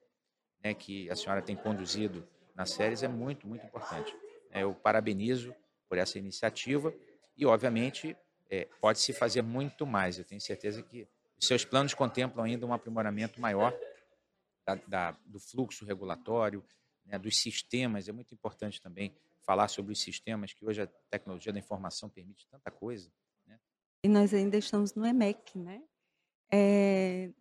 né, 0.64 0.74
que 0.74 1.10
a 1.10 1.16
senhora 1.16 1.42
tem 1.42 1.56
conduzido 1.56 2.28
nas 2.56 2.72
séries 2.72 3.04
é 3.04 3.08
muito, 3.08 3.48
muito 3.48 3.66
importante. 3.66 4.16
É, 4.52 4.64
eu 4.64 4.74
parabenizo 4.74 5.56
por 5.90 5.98
essa 5.98 6.20
iniciativa 6.20 6.94
e, 7.36 7.46
obviamente, 7.46 8.16
é, 8.50 8.68
pode-se 8.80 9.14
fazer 9.14 9.42
muito 9.42 9.86
mais. 9.86 10.18
Eu 10.18 10.26
tenho 10.26 10.42
certeza 10.42 10.84
que 10.84 11.08
seus 11.40 11.66
planos 11.66 11.94
contemplam 11.94 12.46
ainda 12.46 12.66
um 12.66 12.74
aprimoramento 12.74 13.42
maior 13.42 13.74
da, 14.66 14.76
da, 14.88 15.12
do 15.26 15.40
fluxo 15.40 15.86
regulatório, 15.86 16.64
né, 17.06 17.18
dos 17.18 17.38
sistemas. 17.38 18.08
É 18.08 18.12
muito 18.12 18.34
importante 18.34 18.80
também 18.80 19.16
falar 19.46 19.68
sobre 19.68 19.92
os 19.92 20.00
sistemas, 20.00 20.54
que 20.54 20.66
hoje 20.66 20.82
a 20.82 20.88
tecnologia 21.10 21.52
da 21.52 21.60
informação 21.60 22.10
permite 22.10 22.48
tanta 22.48 22.72
coisa. 22.72 23.12
Né? 23.46 23.60
E 24.04 24.10
nós 24.10 24.34
ainda 24.34 24.58
estamos 24.58 24.94
no 24.94 25.06
EMEC, 25.06 25.58
né? 25.58 25.82
É, 26.54 27.32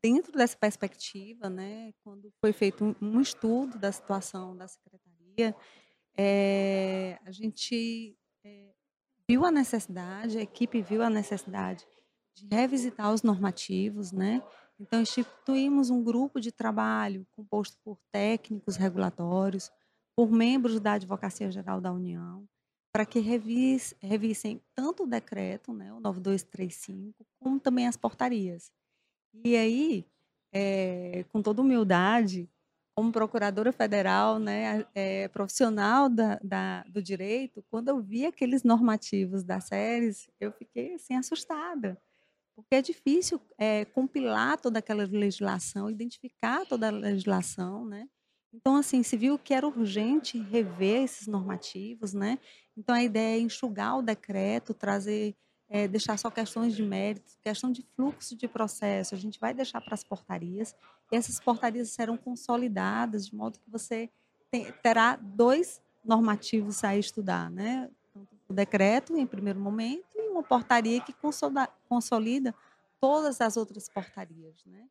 dentro 0.00 0.30
dessa 0.32 0.56
perspectiva, 0.56 1.50
né, 1.50 1.92
quando 2.04 2.32
foi 2.40 2.52
feito 2.52 2.84
um, 2.84 2.94
um 3.02 3.20
estudo 3.20 3.76
da 3.76 3.90
situação 3.90 4.56
da 4.56 4.68
secretaria, 4.68 5.56
é, 6.16 7.18
a 7.24 7.32
gente 7.32 8.16
é, 8.44 8.72
viu 9.28 9.44
a 9.44 9.50
necessidade, 9.50 10.38
a 10.38 10.42
equipe 10.42 10.80
viu 10.82 11.02
a 11.02 11.10
necessidade 11.10 11.84
de 12.32 12.46
revisitar 12.54 13.12
os 13.12 13.22
normativos, 13.22 14.12
né? 14.12 14.40
Então, 14.78 15.02
instituímos 15.02 15.90
um 15.90 16.02
grupo 16.02 16.40
de 16.40 16.50
trabalho 16.50 17.26
composto 17.32 17.76
por 17.84 17.98
técnicos 18.10 18.76
regulatórios, 18.76 19.70
por 20.16 20.30
membros 20.30 20.80
da 20.80 20.94
Advocacia 20.94 21.50
Geral 21.50 21.80
da 21.80 21.92
União, 21.92 22.46
para 22.92 23.06
que 23.06 23.20
revis, 23.20 23.94
revissem 24.00 24.60
tanto 24.74 25.04
o 25.04 25.06
decreto, 25.06 25.72
né, 25.72 25.92
o 25.92 26.00
9235, 26.00 27.26
como 27.38 27.60
também 27.60 27.86
as 27.86 27.96
portarias. 27.96 28.72
E 29.44 29.56
aí, 29.56 30.04
é, 30.52 31.24
com 31.28 31.40
toda 31.40 31.62
humildade, 31.62 32.48
como 32.94 33.12
procuradora 33.12 33.72
federal, 33.72 34.38
né, 34.38 34.84
é, 34.94 35.28
profissional 35.28 36.08
da, 36.08 36.38
da, 36.42 36.82
do 36.84 37.00
direito, 37.00 37.64
quando 37.70 37.88
eu 37.88 38.00
vi 38.00 38.26
aqueles 38.26 38.64
normativos 38.64 39.44
das 39.44 39.64
séries, 39.64 40.28
eu 40.40 40.52
fiquei 40.52 40.94
assim 40.94 41.14
assustada 41.14 42.00
porque 42.60 42.74
é 42.74 42.82
difícil 42.82 43.40
é, 43.56 43.84
compilar 43.86 44.60
toda 44.60 44.78
aquela 44.78 45.04
legislação, 45.04 45.90
identificar 45.90 46.66
toda 46.66 46.88
a 46.88 46.90
legislação, 46.90 47.84
né? 47.84 48.08
Então, 48.52 48.76
assim, 48.76 49.02
se 49.02 49.16
viu 49.16 49.38
que 49.38 49.54
era 49.54 49.66
urgente 49.66 50.38
rever 50.38 51.04
esses 51.04 51.26
normativos, 51.26 52.12
né? 52.12 52.38
Então, 52.76 52.94
a 52.94 53.02
ideia 53.02 53.36
é 53.36 53.40
enxugar 53.40 53.98
o 53.98 54.02
decreto, 54.02 54.74
trazer, 54.74 55.36
é, 55.68 55.86
deixar 55.86 56.18
só 56.18 56.30
questões 56.30 56.74
de 56.74 56.82
mérito, 56.82 57.38
questão 57.42 57.70
de 57.70 57.82
fluxo 57.94 58.36
de 58.36 58.48
processo, 58.48 59.14
a 59.14 59.18
gente 59.18 59.38
vai 59.38 59.54
deixar 59.54 59.80
para 59.80 59.94
as 59.94 60.02
portarias, 60.02 60.74
e 61.12 61.16
essas 61.16 61.38
portarias 61.38 61.90
serão 61.90 62.16
consolidadas, 62.16 63.26
de 63.26 63.34
modo 63.34 63.58
que 63.60 63.70
você 63.70 64.10
tem, 64.50 64.72
terá 64.82 65.16
dois 65.16 65.80
normativos 66.04 66.82
a 66.82 66.96
estudar, 66.96 67.50
né? 67.50 67.88
O 68.48 68.52
decreto, 68.52 69.16
em 69.16 69.26
primeiro 69.26 69.60
momento, 69.60 70.18
uma 70.30 70.42
portaria 70.42 71.00
que 71.00 71.14
consolida 71.88 72.54
todas 73.00 73.40
as 73.40 73.56
outras 73.56 73.88
portarias. 73.88 74.64
Né? 74.66 74.88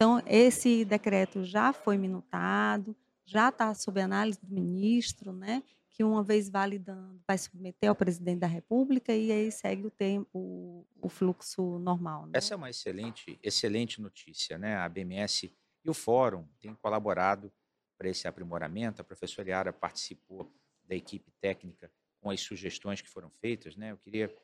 Então, 0.00 0.22
esse 0.26 0.82
decreto 0.82 1.44
já 1.44 1.74
foi 1.74 1.98
minutado, 1.98 2.96
já 3.26 3.50
está 3.50 3.74
sob 3.74 4.00
análise 4.00 4.40
do 4.40 4.50
ministro, 4.50 5.30
né? 5.30 5.62
que 5.90 6.02
uma 6.02 6.24
vez 6.24 6.48
validando 6.48 7.20
vai 7.28 7.36
submeter 7.36 7.90
ao 7.90 7.94
presidente 7.94 8.38
da 8.38 8.46
República 8.46 9.14
e 9.14 9.30
aí 9.30 9.52
segue 9.52 9.86
o, 9.86 9.90
tempo, 9.90 10.86
o, 11.02 11.08
fluxo 11.10 11.78
normal. 11.80 12.24
Né? 12.24 12.32
Essa 12.32 12.54
é 12.54 12.56
uma 12.56 12.70
excelente, 12.70 13.38
excelente 13.42 14.00
notícia. 14.00 14.56
Né? 14.56 14.74
A 14.74 14.88
BMS 14.88 15.52
e 15.84 15.90
o 15.90 15.92
Fórum 15.92 16.48
têm 16.58 16.74
colaborado 16.74 17.52
para 17.98 18.08
esse 18.08 18.26
aprimoramento. 18.26 19.02
A 19.02 19.04
professora 19.04 19.50
Yara 19.50 19.70
participou 19.70 20.50
da 20.88 20.94
equipe 20.94 21.30
técnica 21.42 21.92
com 22.22 22.30
as 22.30 22.40
sugestões 22.40 23.02
que 23.02 23.08
foram 23.10 23.28
feitas. 23.38 23.76
Né? 23.76 23.90
Eu 23.90 23.98
queria 23.98 24.34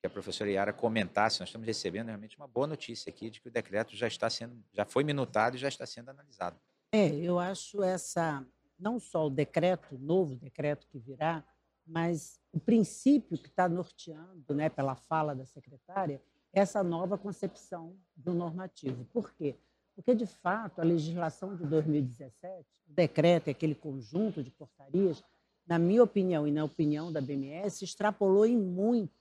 que 0.00 0.06
a 0.06 0.10
professora 0.10 0.50
Yara 0.50 0.72
comentasse. 0.72 1.40
Nós 1.40 1.48
estamos 1.48 1.66
recebendo 1.66 2.06
realmente 2.06 2.36
uma 2.36 2.46
boa 2.46 2.66
notícia 2.66 3.10
aqui 3.10 3.30
de 3.30 3.40
que 3.40 3.48
o 3.48 3.50
decreto 3.50 3.96
já 3.96 4.06
está 4.06 4.30
sendo, 4.30 4.62
já 4.72 4.84
foi 4.84 5.02
minutado 5.04 5.56
e 5.56 5.58
já 5.58 5.68
está 5.68 5.84
sendo 5.84 6.10
analisado. 6.10 6.58
É, 6.92 7.08
eu 7.16 7.38
acho 7.38 7.82
essa 7.82 8.46
não 8.78 9.00
só 9.00 9.26
o 9.26 9.30
decreto, 9.30 9.96
o 9.96 9.98
novo 9.98 10.36
decreto 10.36 10.86
que 10.86 10.98
virá, 10.98 11.44
mas 11.84 12.40
o 12.52 12.60
princípio 12.60 13.36
que 13.36 13.48
está 13.48 13.68
norteando, 13.68 14.54
né, 14.54 14.68
pela 14.68 14.94
fala 14.94 15.34
da 15.34 15.44
secretária, 15.44 16.22
essa 16.52 16.82
nova 16.82 17.18
concepção 17.18 17.96
do 18.14 18.32
normativo. 18.32 19.04
Por 19.06 19.32
quê? 19.32 19.56
Porque, 19.96 20.14
de 20.14 20.26
fato, 20.26 20.80
a 20.80 20.84
legislação 20.84 21.56
de 21.56 21.64
2017, 21.66 22.64
o 22.88 22.92
decreto 22.92 23.50
aquele 23.50 23.74
conjunto 23.74 24.44
de 24.44 24.50
portarias, 24.50 25.24
na 25.66 25.78
minha 25.78 26.02
opinião 26.04 26.46
e 26.46 26.52
na 26.52 26.64
opinião 26.64 27.12
da 27.12 27.20
BMS, 27.20 27.84
extrapolou 27.84 28.46
em 28.46 28.56
muito 28.56 29.12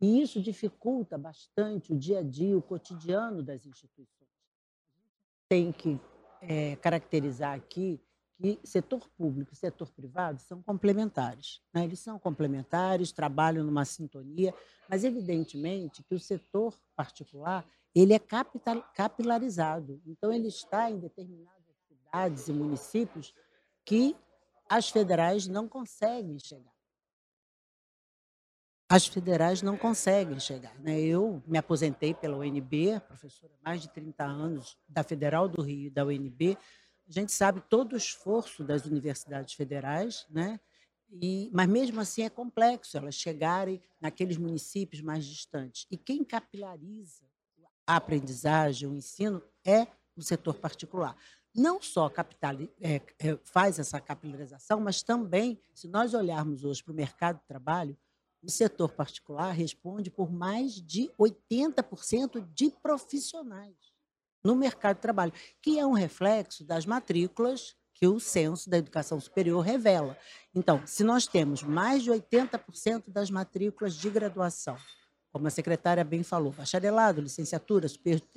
e 0.00 0.22
isso 0.22 0.40
dificulta 0.40 1.18
bastante 1.18 1.92
o 1.92 1.98
dia 1.98 2.20
a 2.20 2.22
dia, 2.22 2.56
o 2.56 2.62
cotidiano 2.62 3.42
das 3.42 3.66
instituições. 3.66 4.30
Tem 5.48 5.70
que 5.70 6.00
é, 6.40 6.76
caracterizar 6.76 7.54
aqui 7.54 8.00
que 8.40 8.58
setor 8.64 9.06
público 9.18 9.52
e 9.52 9.56
setor 9.56 9.90
privado 9.92 10.40
são 10.40 10.62
complementares. 10.62 11.60
Né? 11.74 11.84
Eles 11.84 11.98
são 11.98 12.18
complementares, 12.18 13.12
trabalham 13.12 13.62
numa 13.62 13.84
sintonia, 13.84 14.54
mas 14.88 15.04
evidentemente 15.04 16.02
que 16.02 16.14
o 16.14 16.18
setor 16.18 16.74
particular 16.96 17.66
ele 17.94 18.14
é 18.14 18.18
capital, 18.18 18.82
capilarizado. 18.94 20.00
Então 20.06 20.32
ele 20.32 20.48
está 20.48 20.90
em 20.90 20.98
determinadas 20.98 21.76
cidades 21.86 22.48
e 22.48 22.52
municípios 22.52 23.34
que 23.84 24.16
as 24.66 24.88
federais 24.88 25.46
não 25.46 25.68
conseguem 25.68 26.38
chegar 26.38 26.79
as 28.90 29.06
federais 29.06 29.62
não 29.62 29.76
conseguem 29.76 30.40
chegar. 30.40 30.76
Né? 30.80 31.00
Eu 31.00 31.40
me 31.46 31.56
aposentei 31.56 32.12
pela 32.12 32.36
UNB, 32.36 33.00
professora 33.06 33.52
há 33.60 33.68
mais 33.68 33.82
de 33.82 33.88
30 33.88 34.24
anos 34.24 34.76
da 34.88 35.04
Federal 35.04 35.48
do 35.48 35.62
Rio 35.62 35.86
e 35.86 35.90
da 35.90 36.04
UNB. 36.04 36.58
A 37.08 37.12
gente 37.12 37.30
sabe 37.30 37.60
todo 37.60 37.92
o 37.92 37.96
esforço 37.96 38.64
das 38.64 38.86
universidades 38.86 39.54
federais, 39.54 40.26
né? 40.28 40.58
E, 41.12 41.50
mas 41.52 41.68
mesmo 41.68 42.00
assim 42.00 42.22
é 42.22 42.30
complexo 42.30 42.96
elas 42.96 43.14
chegarem 43.14 43.80
naqueles 44.00 44.36
municípios 44.36 45.00
mais 45.02 45.24
distantes. 45.24 45.86
E 45.88 45.96
quem 45.96 46.24
capilariza 46.24 47.24
a 47.86 47.96
aprendizagem, 47.96 48.88
o 48.88 48.94
ensino, 48.94 49.40
é 49.64 49.86
o 50.16 50.22
setor 50.22 50.54
particular. 50.54 51.16
Não 51.54 51.80
só 51.80 52.08
capital, 52.08 52.56
é, 52.80 53.00
é, 53.18 53.36
faz 53.44 53.78
essa 53.78 54.00
capilarização, 54.00 54.80
mas 54.80 55.02
também, 55.02 55.60
se 55.74 55.88
nós 55.88 56.12
olharmos 56.14 56.64
hoje 56.64 56.82
para 56.82 56.92
o 56.92 56.96
mercado 56.96 57.38
de 57.38 57.46
trabalho, 57.46 57.96
o 58.42 58.50
setor 58.50 58.92
particular 58.92 59.52
responde 59.52 60.10
por 60.10 60.30
mais 60.30 60.74
de 60.74 61.10
80% 61.18 62.46
de 62.54 62.70
profissionais 62.82 63.74
no 64.42 64.56
mercado 64.56 64.96
de 64.96 65.02
trabalho, 65.02 65.32
que 65.60 65.78
é 65.78 65.86
um 65.86 65.92
reflexo 65.92 66.64
das 66.64 66.86
matrículas 66.86 67.76
que 67.92 68.06
o 68.06 68.18
censo 68.18 68.70
da 68.70 68.78
educação 68.78 69.20
superior 69.20 69.60
revela. 69.60 70.16
Então, 70.54 70.82
se 70.86 71.04
nós 71.04 71.26
temos 71.26 71.62
mais 71.62 72.02
de 72.02 72.10
80% 72.10 73.10
das 73.10 73.30
matrículas 73.30 73.94
de 73.94 74.08
graduação, 74.08 74.76
como 75.30 75.46
a 75.46 75.50
secretária 75.50 76.02
bem 76.02 76.22
falou, 76.22 76.50
bacharelado, 76.50 77.20
licenciatura, 77.20 77.86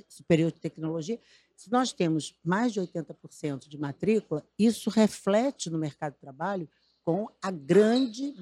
superior 0.10 0.51
de 0.51 0.60
tecnologia, 0.60 1.19
se 1.55 1.72
nós 1.72 1.93
temos 1.93 2.38
mais 2.43 2.74
de 2.74 2.81
80% 2.81 3.69
de 3.69 3.77
matrícula, 3.77 4.45
isso 4.60 4.89
reflete 4.89 5.69
no 5.69 5.77
mercado 5.77 6.13
de 6.13 6.19
trabalho 6.19 6.69
com 7.03 7.29
a 7.41 7.50
grande 7.50 8.36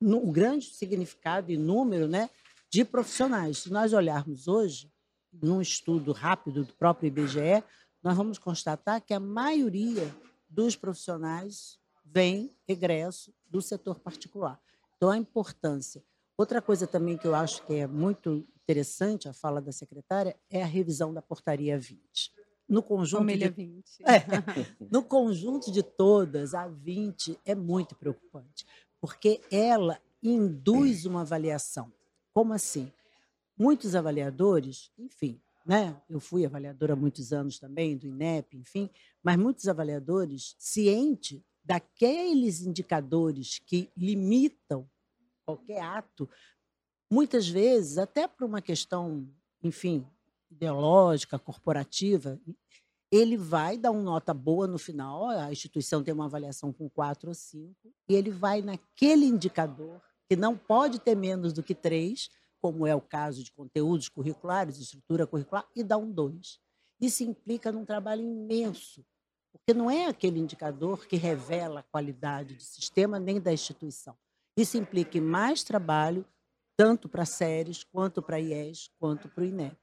um 0.00 0.30
grande 0.30 0.66
significado 0.66 1.50
e 1.50 1.56
número 1.56 2.06
né, 2.06 2.30
de 2.70 2.84
profissionais. 2.84 3.58
Se 3.58 3.70
nós 3.70 3.92
olharmos 3.92 4.48
hoje, 4.48 4.90
num 5.32 5.60
estudo 5.60 6.12
rápido 6.12 6.64
do 6.64 6.72
próprio 6.74 7.08
IBGE, 7.08 7.62
nós 8.02 8.16
vamos 8.16 8.38
constatar 8.38 9.00
que 9.00 9.12
a 9.12 9.20
maioria 9.20 10.14
dos 10.48 10.76
profissionais 10.76 11.78
vem 12.04 12.50
egresso 12.66 13.32
do 13.48 13.60
setor 13.60 13.98
particular. 13.98 14.60
Então, 14.96 15.10
a 15.10 15.16
importância. 15.16 16.02
Outra 16.38 16.62
coisa 16.62 16.86
também 16.86 17.16
que 17.16 17.26
eu 17.26 17.34
acho 17.34 17.64
que 17.66 17.74
é 17.74 17.86
muito 17.86 18.46
interessante 18.62 19.28
a 19.28 19.32
fala 19.32 19.60
da 19.60 19.72
secretária 19.72 20.36
é 20.50 20.62
a 20.62 20.66
revisão 20.66 21.12
da 21.12 21.22
portaria 21.22 21.78
20. 21.78 22.32
No 22.68 22.82
conjunto, 22.82 23.20
Família 23.20 23.48
de, 23.48 23.56
20. 23.56 23.84
É, 24.04 24.86
no 24.90 25.02
conjunto 25.02 25.70
de 25.70 25.82
todas, 25.82 26.54
a 26.54 26.66
20 26.66 27.38
é 27.44 27.54
muito 27.54 27.94
preocupante, 27.94 28.66
porque 29.00 29.40
ela 29.50 30.00
induz 30.22 31.04
uma 31.04 31.22
avaliação. 31.22 31.92
Como 32.32 32.52
assim? 32.52 32.92
Muitos 33.56 33.94
avaliadores, 33.94 34.90
enfim, 34.98 35.40
né? 35.64 36.00
Eu 36.08 36.20
fui 36.20 36.44
avaliadora 36.44 36.92
há 36.92 36.96
muitos 36.96 37.32
anos 37.32 37.58
também 37.58 37.96
do 37.96 38.06
INEP, 38.06 38.56
enfim, 38.56 38.90
mas 39.22 39.36
muitos 39.36 39.66
avaliadores 39.66 40.54
cientes 40.58 41.42
daqueles 41.64 42.60
indicadores 42.60 43.58
que 43.66 43.90
limitam 43.96 44.88
qualquer 45.44 45.80
ato, 45.80 46.28
muitas 47.10 47.48
vezes, 47.48 47.98
até 47.98 48.28
por 48.28 48.44
uma 48.44 48.60
questão, 48.60 49.28
enfim, 49.62 50.06
ideológica, 50.50 51.38
corporativa, 51.38 52.40
ele 53.10 53.36
vai 53.36 53.78
dar 53.78 53.90
uma 53.90 54.02
nota 54.02 54.34
boa 54.34 54.66
no 54.66 54.78
final, 54.78 55.28
a 55.28 55.52
instituição 55.52 56.02
tem 56.02 56.12
uma 56.12 56.26
avaliação 56.26 56.72
com 56.72 56.88
quatro 56.88 57.28
ou 57.28 57.34
cinco, 57.34 57.92
e 58.08 58.14
ele 58.14 58.30
vai 58.30 58.62
naquele 58.62 59.26
indicador, 59.26 60.00
que 60.28 60.36
não 60.36 60.56
pode 60.56 60.98
ter 61.00 61.14
menos 61.14 61.52
do 61.52 61.62
que 61.62 61.74
três, 61.74 62.28
como 62.60 62.86
é 62.86 62.94
o 62.94 63.00
caso 63.00 63.44
de 63.44 63.52
conteúdos 63.52 64.08
curriculares, 64.08 64.78
estrutura 64.78 65.26
curricular, 65.26 65.66
e 65.74 65.84
dá 65.84 65.96
um 65.96 66.10
dois. 66.10 66.58
Isso 67.00 67.22
implica 67.22 67.70
num 67.70 67.84
trabalho 67.84 68.22
imenso 68.22 69.04
porque 69.56 69.76
não 69.76 69.90
é 69.90 70.06
aquele 70.06 70.38
indicador 70.38 71.06
que 71.06 71.16
revela 71.16 71.80
a 71.80 71.82
qualidade 71.82 72.54
do 72.54 72.62
sistema 72.62 73.18
nem 73.18 73.40
da 73.40 73.52
instituição. 73.52 74.16
Isso 74.56 74.76
implica 74.76 75.20
mais 75.20 75.64
trabalho, 75.64 76.24
tanto 76.76 77.08
para 77.08 77.24
séries, 77.24 77.82
quanto 77.82 78.22
para 78.22 78.38
IES, 78.38 78.90
quanto 78.98 79.28
para 79.28 79.42
o 79.42 79.46
INEP. 79.46 79.76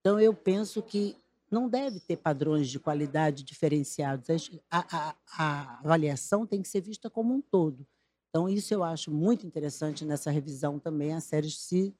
Então, 0.00 0.20
eu 0.20 0.34
penso 0.34 0.82
que 0.82 1.16
não 1.50 1.68
deve 1.68 2.00
ter 2.00 2.16
padrões 2.16 2.68
de 2.68 2.78
qualidade 2.78 3.44
diferenciados. 3.44 4.50
A, 4.70 4.78
a, 4.96 5.16
a, 5.38 5.78
avaliação 5.80 6.46
tem 6.46 6.60
que 6.60 6.68
ser 6.68 6.80
vista 6.80 7.08
como 7.08 7.34
um 7.34 7.40
todo. 7.40 7.86
Então, 8.30 8.48
isso 8.48 8.74
eu 8.74 8.82
acho 8.82 9.10
muito 9.10 9.46
interessante 9.46 10.04
nessa 10.04 10.30
revisão 10.30 10.78
também, 10.78 11.14
a 11.14 11.20
série 11.20 11.50
se 11.50 11.94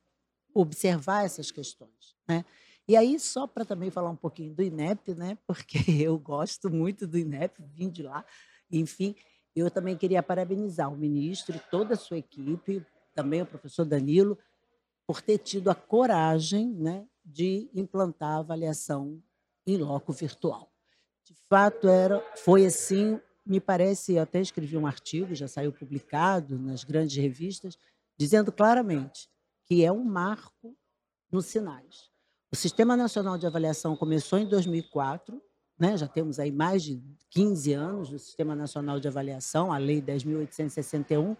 observar 0.52 1.24
essas 1.24 1.50
questões. 1.50 2.16
Né? 2.28 2.44
E 2.88 2.96
aí, 2.96 3.18
só 3.18 3.46
para 3.46 3.64
também 3.64 3.90
falar 3.90 4.10
um 4.10 4.16
pouquinho 4.16 4.54
do 4.54 4.62
INEP, 4.62 5.14
né? 5.14 5.38
porque 5.46 5.78
eu 5.90 6.18
gosto 6.18 6.70
muito 6.70 7.06
do 7.06 7.18
INEP, 7.18 7.62
vim 7.74 7.88
de 7.88 8.02
lá, 8.02 8.24
enfim, 8.70 9.14
eu 9.54 9.70
também 9.70 9.96
queria 9.96 10.22
parabenizar 10.22 10.92
o 10.92 10.96
ministro 10.96 11.56
e 11.56 11.60
toda 11.70 11.94
a 11.94 11.96
sua 11.96 12.18
equipe, 12.18 12.84
também 13.14 13.40
o 13.40 13.46
professor 13.46 13.84
Danilo, 13.84 14.38
por 15.06 15.22
ter 15.22 15.38
tido 15.38 15.70
a 15.70 15.74
coragem 15.74 16.72
né, 16.74 17.06
de 17.24 17.70
implantar 17.74 18.32
a 18.34 18.38
avaliação 18.40 19.22
em 19.66 19.76
loco 19.76 20.12
virtual. 20.12 20.70
De 21.24 21.34
fato, 21.48 21.88
era, 21.88 22.22
foi 22.36 22.64
assim, 22.64 23.20
me 23.44 23.60
parece, 23.60 24.14
eu 24.14 24.22
até 24.22 24.40
escrevi 24.40 24.76
um 24.76 24.86
artigo, 24.86 25.34
já 25.34 25.48
saiu 25.48 25.72
publicado 25.72 26.58
nas 26.58 26.84
grandes 26.84 27.16
revistas, 27.16 27.76
dizendo 28.16 28.52
claramente 28.52 29.28
que 29.64 29.84
é 29.84 29.90
um 29.90 30.04
marco 30.04 30.76
nos 31.30 31.46
sinais. 31.46 32.10
O 32.52 32.56
Sistema 32.56 32.96
Nacional 32.96 33.36
de 33.36 33.46
Avaliação 33.46 33.96
começou 33.96 34.38
em 34.38 34.46
2004, 34.46 35.42
né? 35.78 35.96
já 35.96 36.06
temos 36.06 36.38
aí 36.38 36.52
mais 36.52 36.82
de 36.82 37.02
15 37.30 37.72
anos 37.72 38.08
do 38.08 38.18
Sistema 38.18 38.54
Nacional 38.54 39.00
de 39.00 39.08
Avaliação, 39.08 39.72
a 39.72 39.78
Lei 39.78 40.00
10.861, 40.00 41.36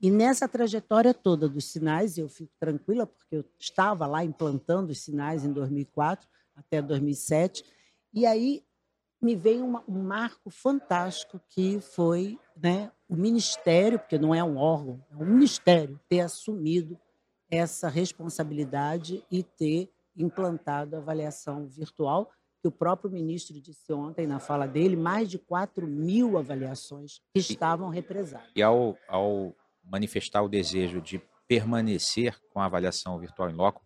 e 0.00 0.10
nessa 0.10 0.48
trajetória 0.48 1.14
toda 1.14 1.48
dos 1.48 1.66
sinais, 1.66 2.18
eu 2.18 2.28
fico 2.28 2.52
tranquila, 2.58 3.06
porque 3.06 3.36
eu 3.36 3.44
estava 3.58 4.06
lá 4.06 4.24
implantando 4.24 4.92
os 4.92 4.98
sinais 4.98 5.44
em 5.44 5.52
2004 5.52 6.28
até 6.56 6.80
2007, 6.80 7.64
e 8.12 8.26
aí 8.26 8.64
me 9.20 9.34
veio 9.34 9.64
uma, 9.64 9.82
um 9.88 10.02
marco 10.02 10.50
fantástico 10.50 11.40
que 11.48 11.80
foi 11.80 12.38
né, 12.56 12.92
o 13.08 13.16
Ministério, 13.16 13.98
porque 13.98 14.18
não 14.18 14.34
é 14.34 14.44
um 14.44 14.56
órgão, 14.56 15.02
é 15.10 15.16
um 15.16 15.24
Ministério, 15.24 15.98
ter 16.08 16.20
assumido 16.20 16.98
essa 17.50 17.88
responsabilidade 17.88 19.24
e 19.30 19.42
ter 19.42 19.90
implantado 20.16 20.96
a 20.96 20.98
avaliação 20.98 21.66
virtual, 21.66 22.30
que 22.60 22.68
o 22.68 22.72
próprio 22.72 23.10
ministro 23.10 23.60
disse 23.60 23.92
ontem 23.92 24.26
na 24.26 24.38
fala 24.38 24.66
dele, 24.66 24.96
mais 24.96 25.28
de 25.28 25.38
4 25.38 25.86
mil 25.86 26.38
avaliações 26.38 27.20
que 27.34 27.40
estavam 27.40 27.90
represadas. 27.90 28.48
E 28.56 28.62
ao, 28.62 28.96
ao 29.08 29.54
manifestar 29.82 30.42
o 30.42 30.48
desejo 30.48 31.00
de 31.00 31.20
permanecer 31.46 32.40
com 32.50 32.60
a 32.60 32.64
avaliação 32.64 33.18
virtual 33.18 33.50
em 33.50 33.54
loco, 33.54 33.84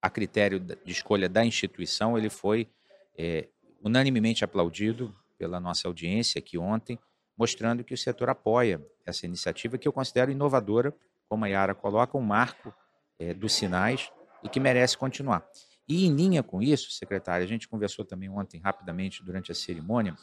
a 0.00 0.10
critério 0.10 0.60
de 0.60 0.92
escolha 0.92 1.28
da 1.28 1.44
instituição, 1.44 2.16
ele 2.16 2.30
foi 2.30 2.68
é, 3.16 3.48
unanimemente 3.82 4.44
aplaudido 4.44 5.14
pela 5.38 5.60
nossa 5.60 5.88
audiência 5.88 6.38
aqui 6.38 6.58
ontem, 6.58 6.98
mostrando 7.36 7.84
que 7.84 7.94
o 7.94 7.98
setor 7.98 8.28
apoia 8.28 8.84
essa 9.04 9.26
iniciativa, 9.26 9.78
que 9.78 9.86
eu 9.86 9.92
considero 9.92 10.30
inovadora, 10.30 10.94
como 11.28 11.44
a 11.44 11.48
Yara 11.48 11.74
coloca, 11.74 12.16
um 12.16 12.22
marco 12.22 12.72
é, 13.18 13.34
dos 13.34 13.52
sinais 13.52 14.10
e 14.42 14.48
que 14.48 14.60
merece 14.60 14.96
continuar. 14.96 15.46
E 15.88 16.06
em 16.06 16.14
linha 16.14 16.42
com 16.42 16.62
isso, 16.62 16.90
secretária, 16.90 17.44
a 17.44 17.48
gente 17.48 17.68
conversou 17.68 18.04
também 18.04 18.28
ontem 18.28 18.60
rapidamente 18.60 19.22
durante 19.22 19.52
a 19.52 19.54
cerimônia, 19.54 20.16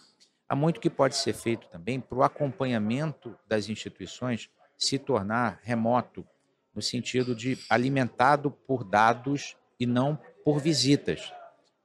há 0.47 0.55
muito 0.55 0.79
que 0.79 0.89
pode 0.89 1.15
ser 1.15 1.33
feito 1.33 1.67
também 1.69 1.99
para 1.99 2.17
o 2.17 2.23
acompanhamento 2.23 3.37
das 3.47 3.69
instituições 3.69 4.49
se 4.77 4.99
tornar 4.99 5.59
remoto, 5.63 6.25
no 6.75 6.81
sentido 6.81 7.35
de 7.35 7.57
alimentado 7.69 8.51
por 8.51 8.83
dados 8.83 9.55
e 9.83 9.85
não 9.85 10.19
por 10.43 10.59
visitas. 10.59 11.31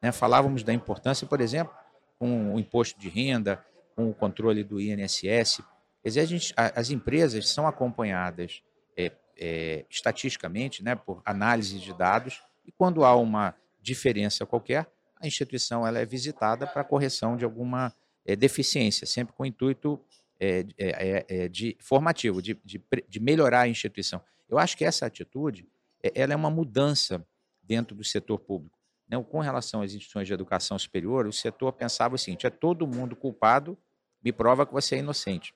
Né? 0.00 0.12
Falávamos 0.12 0.62
da 0.62 0.72
importância, 0.72 1.26
por 1.26 1.40
exemplo, 1.40 1.74
com 2.18 2.54
o 2.54 2.58
imposto 2.58 2.98
de 2.98 3.08
renda, 3.08 3.64
com 3.94 4.08
o 4.08 4.14
controle 4.14 4.64
do 4.64 4.80
INSS. 4.80 5.60
Quer 6.02 6.08
dizer, 6.08 6.26
gente, 6.26 6.54
as 6.56 6.90
empresas 6.90 7.48
são 7.48 7.66
acompanhadas 7.66 8.62
é, 8.96 9.12
é, 9.36 9.84
estatisticamente, 9.90 10.82
né, 10.82 10.94
por 10.94 11.20
análise 11.24 11.78
de 11.78 11.92
dados, 11.92 12.42
e 12.66 12.72
quando 12.72 13.04
há 13.04 13.14
uma 13.16 13.54
diferença 13.80 14.46
qualquer, 14.46 14.86
a 15.20 15.26
instituição 15.26 15.86
ela 15.86 15.98
é 15.98 16.06
visitada 16.06 16.66
para 16.66 16.84
correção 16.84 17.36
de 17.36 17.44
alguma 17.44 17.92
é, 18.24 18.36
deficiência, 18.36 19.06
sempre 19.06 19.34
com 19.34 19.42
o 19.42 19.46
intuito 19.46 20.00
é, 20.40 20.64
é, 20.78 21.48
de 21.48 21.76
formativo, 21.80 22.40
de, 22.40 22.56
de, 22.64 22.80
de, 23.08 23.20
melhorar 23.20 23.62
a 23.62 23.68
instituição. 23.68 24.22
Eu 24.48 24.56
acho 24.56 24.76
que 24.76 24.84
essa 24.84 25.04
atitude 25.04 25.66
ela 26.14 26.32
é 26.32 26.36
uma 26.36 26.50
mudança 26.50 27.26
dentro 27.68 27.94
do 27.94 28.02
setor 28.02 28.38
público. 28.38 28.78
Né? 29.06 29.22
Com 29.22 29.40
relação 29.40 29.82
às 29.82 29.92
instituições 29.92 30.26
de 30.26 30.32
educação 30.32 30.78
superior, 30.78 31.26
o 31.26 31.32
setor 31.32 31.72
pensava 31.72 32.14
o 32.14 32.18
seguinte: 32.18 32.46
é 32.46 32.50
todo 32.50 32.86
mundo 32.86 33.14
culpado, 33.14 33.76
me 34.24 34.32
prova 34.32 34.66
que 34.66 34.72
você 34.72 34.96
é 34.96 34.98
inocente. 34.98 35.54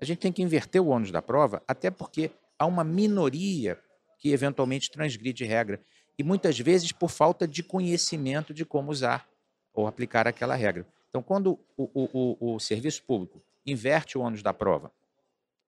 A 0.00 0.04
gente 0.04 0.18
tem 0.18 0.32
que 0.32 0.42
inverter 0.42 0.82
o 0.82 0.88
ônus 0.88 1.10
da 1.10 1.20
prova, 1.20 1.62
até 1.68 1.90
porque 1.90 2.30
há 2.58 2.64
uma 2.64 2.82
minoria 2.82 3.78
que 4.18 4.30
eventualmente 4.30 4.90
transgride 4.90 5.44
regra. 5.44 5.80
E 6.18 6.22
muitas 6.22 6.58
vezes 6.58 6.92
por 6.92 7.10
falta 7.10 7.46
de 7.46 7.62
conhecimento 7.62 8.52
de 8.52 8.64
como 8.64 8.90
usar 8.90 9.28
ou 9.72 9.86
aplicar 9.86 10.26
aquela 10.26 10.54
regra. 10.54 10.86
Então, 11.08 11.22
quando 11.22 11.58
o, 11.76 11.84
o, 11.94 12.36
o, 12.40 12.54
o 12.54 12.60
serviço 12.60 13.02
público 13.02 13.42
inverte 13.64 14.16
o 14.18 14.20
ônus 14.20 14.42
da 14.42 14.52
prova, 14.52 14.92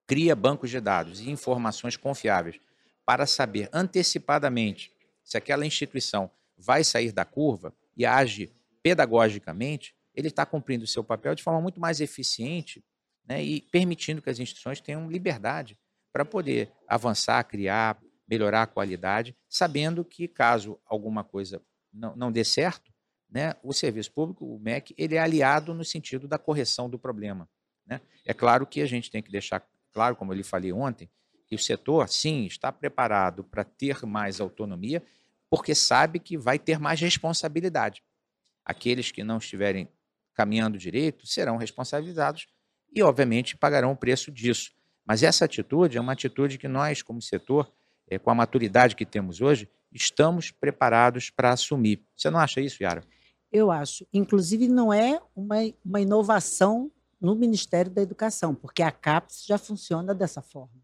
cria 0.05 0.35
bancos 0.35 0.69
de 0.69 0.79
dados 0.79 1.21
e 1.21 1.29
informações 1.29 1.97
confiáveis 1.97 2.59
para 3.05 3.25
saber 3.25 3.69
antecipadamente 3.73 4.92
se 5.23 5.37
aquela 5.37 5.65
instituição 5.65 6.29
vai 6.57 6.83
sair 6.83 7.11
da 7.11 7.25
curva 7.25 7.73
e 7.95 8.05
age 8.05 8.51
pedagogicamente, 8.81 9.95
ele 10.13 10.27
está 10.27 10.45
cumprindo 10.45 10.83
o 10.83 10.87
seu 10.87 11.03
papel 11.03 11.33
de 11.33 11.43
forma 11.43 11.61
muito 11.61 11.79
mais 11.79 12.01
eficiente 12.01 12.83
né, 13.25 13.43
e 13.43 13.61
permitindo 13.61 14.21
que 14.21 14.29
as 14.29 14.39
instituições 14.39 14.81
tenham 14.81 15.09
liberdade 15.09 15.77
para 16.11 16.25
poder 16.25 16.71
avançar, 16.87 17.43
criar, 17.45 17.99
melhorar 18.27 18.63
a 18.63 18.67
qualidade, 18.67 19.35
sabendo 19.49 20.05
que 20.05 20.27
caso 20.27 20.79
alguma 20.85 21.23
coisa 21.23 21.61
não, 21.91 22.15
não 22.15 22.31
dê 22.31 22.43
certo, 22.43 22.91
né, 23.29 23.55
o 23.63 23.73
serviço 23.73 24.11
público, 24.11 24.45
o 24.45 24.59
MEC, 24.59 24.93
ele 24.97 25.15
é 25.15 25.19
aliado 25.19 25.73
no 25.73 25.83
sentido 25.83 26.27
da 26.27 26.37
correção 26.37 26.87
do 26.87 26.99
problema. 26.99 27.49
Né? 27.85 27.99
É 28.25 28.33
claro 28.33 28.67
que 28.67 28.81
a 28.81 28.85
gente 28.85 29.09
tem 29.09 29.23
que 29.23 29.31
deixar 29.31 29.65
claro, 29.91 30.15
como 30.15 30.31
eu 30.31 30.37
lhe 30.37 30.43
falei 30.43 30.71
ontem, 30.71 31.09
que 31.53 31.55
o 31.55 31.59
setor, 31.59 32.09
sim, 32.09 32.45
está 32.45 32.71
preparado 32.71 33.43
para 33.43 33.63
ter 33.63 34.03
mais 34.07 34.41
autonomia, 34.41 35.03
porque 35.47 35.75
sabe 35.75 36.17
que 36.17 36.35
vai 36.35 36.57
ter 36.57 36.79
mais 36.79 36.99
responsabilidade. 36.99 38.03
Aqueles 38.65 39.11
que 39.11 39.23
não 39.23 39.37
estiverem 39.37 39.87
caminhando 40.33 40.79
direito 40.79 41.27
serão 41.27 41.57
responsabilizados 41.57 42.47
e, 42.91 43.03
obviamente, 43.03 43.55
pagarão 43.55 43.91
o 43.91 43.95
preço 43.95 44.31
disso. 44.31 44.71
Mas 45.05 45.21
essa 45.21 45.45
atitude 45.45 45.95
é 45.95 46.01
uma 46.01 46.13
atitude 46.13 46.57
que 46.57 46.67
nós, 46.67 47.03
como 47.03 47.21
setor, 47.21 47.71
é, 48.09 48.17
com 48.17 48.31
a 48.31 48.35
maturidade 48.35 48.95
que 48.95 49.05
temos 49.05 49.39
hoje, 49.39 49.69
estamos 49.91 50.49
preparados 50.49 51.29
para 51.29 51.51
assumir. 51.51 52.03
Você 52.17 52.31
não 52.31 52.39
acha 52.39 52.61
isso, 52.61 52.81
Yara? 52.81 53.03
Eu 53.51 53.69
acho. 53.69 54.07
Inclusive, 54.11 54.67
não 54.67 54.91
é 54.91 55.21
uma, 55.35 55.57
uma 55.85 56.01
inovação 56.01 56.91
no 57.21 57.35
Ministério 57.35 57.91
da 57.91 58.01
Educação, 58.01 58.55
porque 58.55 58.81
a 58.81 58.91
CAPES 58.91 59.45
já 59.45 59.59
funciona 59.59 60.15
dessa 60.15 60.41
forma. 60.41 60.82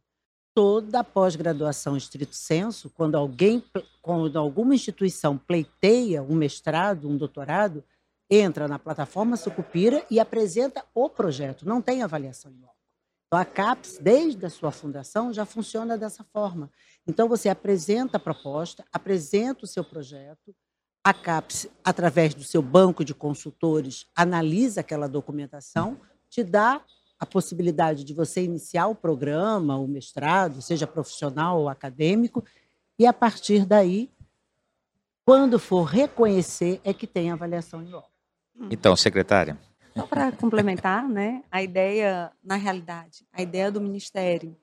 Toda 0.60 1.00
a 1.00 1.04
pós-graduação 1.06 1.96
estrito 1.96 2.36
senso, 2.36 2.90
quando 2.90 3.16
alguém, 3.16 3.64
quando 4.02 4.38
alguma 4.38 4.76
instituição 4.76 5.38
pleiteia 5.38 6.22
um 6.22 6.36
mestrado, 6.36 7.08
um 7.08 7.16
doutorado, 7.16 7.82
entra 8.30 8.68
na 8.68 8.78
plataforma 8.78 9.38
Sucupira 9.38 10.06
e 10.12 10.20
apresenta 10.20 10.84
o 10.94 11.10
projeto, 11.10 11.66
não 11.66 11.82
tem 11.82 12.04
avaliação 12.04 12.52
em 12.52 12.60
loco. 12.60 12.76
Então, 13.28 13.40
a 13.40 13.46
CAPES, 13.46 14.00
desde 14.02 14.46
a 14.46 14.50
sua 14.50 14.70
fundação, 14.70 15.32
já 15.32 15.46
funciona 15.46 15.98
dessa 15.98 16.26
forma. 16.26 16.70
Então, 17.08 17.30
você 17.30 17.48
apresenta 17.48 18.18
a 18.18 18.20
proposta, 18.20 18.84
apresenta 18.92 19.64
o 19.64 19.68
seu 19.68 19.86
projeto, 19.86 20.54
a 21.02 21.14
CAPES, 21.14 21.68
através 21.86 22.34
do 22.34 22.44
seu 22.44 22.62
banco 22.62 23.06
de 23.06 23.16
consultores, 23.16 24.08
analisa 24.14 24.82
aquela 24.82 25.08
documentação, 25.08 25.98
te 26.30 26.44
dá 26.44 26.84
a 27.20 27.26
possibilidade 27.26 28.04
de 28.04 28.14
você 28.14 28.44
iniciar 28.44 28.88
o 28.88 28.96
programa, 28.96 29.78
o 29.78 29.88
mestrado, 29.88 30.62
seja 30.62 30.88
profissional 30.88 31.60
ou 31.60 31.70
acadêmico, 31.70 32.44
e 32.98 33.06
a 33.06 33.14
partir 33.14 33.66
daí, 33.66 34.10
quando 35.26 35.60
for 35.60 35.84
reconhecer, 35.84 36.80
é 36.84 36.94
que 36.94 37.06
tem 37.06 37.32
avaliação 37.32 37.82
em 37.84 37.90
loco. 37.90 38.10
Então, 38.72 38.96
secretária. 38.96 39.58
Só 39.96 40.06
para 40.06 40.32
complementar, 40.32 41.08
né, 41.08 41.44
a 41.52 41.62
ideia, 41.62 42.32
na 42.44 42.56
realidade, 42.56 43.26
a 43.34 43.42
ideia 43.42 43.72
do 43.72 43.82
Ministério 43.82 44.56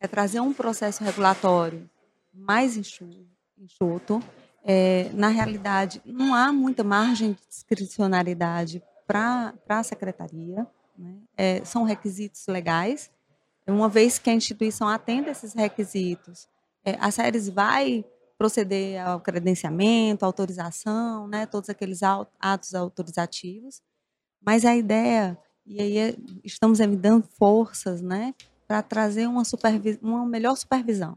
é 0.00 0.08
trazer 0.08 0.40
um 0.40 0.52
processo 0.52 1.04
regulatório 1.04 1.88
mais 2.32 2.76
enxuto. 2.76 4.22
É, 4.64 5.10
na 5.14 5.28
realidade, 5.28 6.02
não 6.04 6.34
há 6.34 6.52
muita 6.52 6.82
margem 6.82 7.32
de 7.32 7.40
discricionariedade 7.48 8.82
para 9.06 9.54
a 9.68 9.82
secretaria. 9.82 10.66
Né? 11.00 11.16
É, 11.36 11.64
são 11.64 11.82
requisitos 11.82 12.46
legais. 12.46 13.10
Uma 13.66 13.88
vez 13.88 14.18
que 14.18 14.28
a 14.28 14.34
instituição 14.34 14.86
atenda 14.86 15.30
esses 15.30 15.54
requisitos, 15.54 16.46
é, 16.84 16.96
a 17.00 17.10
SERES 17.10 17.48
vai 17.48 18.04
proceder 18.36 19.00
ao 19.06 19.20
credenciamento, 19.20 20.24
autorização, 20.24 21.26
né, 21.26 21.46
todos 21.46 21.68
aqueles 21.68 22.00
atos 22.38 22.74
autorizativos. 22.74 23.82
Mas 24.44 24.64
a 24.64 24.74
ideia, 24.74 25.38
e 25.66 25.80
aí 25.80 25.98
é, 25.98 26.16
estamos 26.44 26.78
dando 26.78 27.26
forças 27.38 28.00
né, 28.00 28.34
para 28.66 28.82
trazer 28.82 29.26
uma, 29.26 29.42
uma 30.02 30.26
melhor 30.26 30.56
supervisão. 30.56 31.16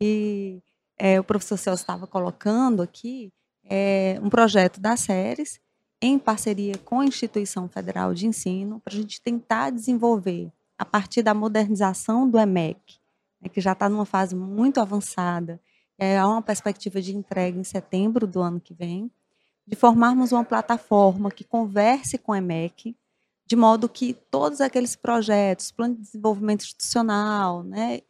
Que 0.00 0.62
é, 0.96 1.18
o 1.18 1.24
professor 1.24 1.56
Celso 1.56 1.82
estava 1.82 2.06
colocando 2.06 2.82
aqui, 2.82 3.32
é 3.64 4.18
um 4.22 4.28
projeto 4.28 4.80
da 4.80 4.96
SERES, 4.96 5.60
em 6.00 6.18
parceria 6.18 6.76
com 6.78 7.00
a 7.00 7.04
Instituição 7.04 7.68
Federal 7.68 8.14
de 8.14 8.26
Ensino, 8.26 8.80
para 8.80 8.94
a 8.94 8.96
gente 8.96 9.20
tentar 9.20 9.70
desenvolver, 9.70 10.50
a 10.78 10.84
partir 10.84 11.22
da 11.22 11.34
modernização 11.34 12.28
do 12.28 12.38
EMEC, 12.38 12.78
né, 13.40 13.48
que 13.48 13.60
já 13.60 13.72
está 13.72 13.88
numa 13.88 14.04
fase 14.04 14.36
muito 14.36 14.80
avançada, 14.80 15.60
é, 15.98 16.16
há 16.16 16.28
uma 16.28 16.42
perspectiva 16.42 17.02
de 17.02 17.16
entrega 17.16 17.58
em 17.58 17.64
setembro 17.64 18.26
do 18.26 18.40
ano 18.40 18.60
que 18.60 18.72
vem, 18.72 19.10
de 19.66 19.74
formarmos 19.74 20.30
uma 20.30 20.44
plataforma 20.44 21.30
que 21.30 21.42
converse 21.44 22.16
com 22.16 22.32
o 22.32 22.36
EMEC, 22.36 22.96
de 23.44 23.56
modo 23.56 23.88
que 23.88 24.14
todos 24.30 24.60
aqueles 24.60 24.94
projetos, 24.94 25.72
plano 25.72 25.96
de 25.96 26.02
desenvolvimento 26.02 26.62
institucional, 26.62 27.64
né, 27.64 28.00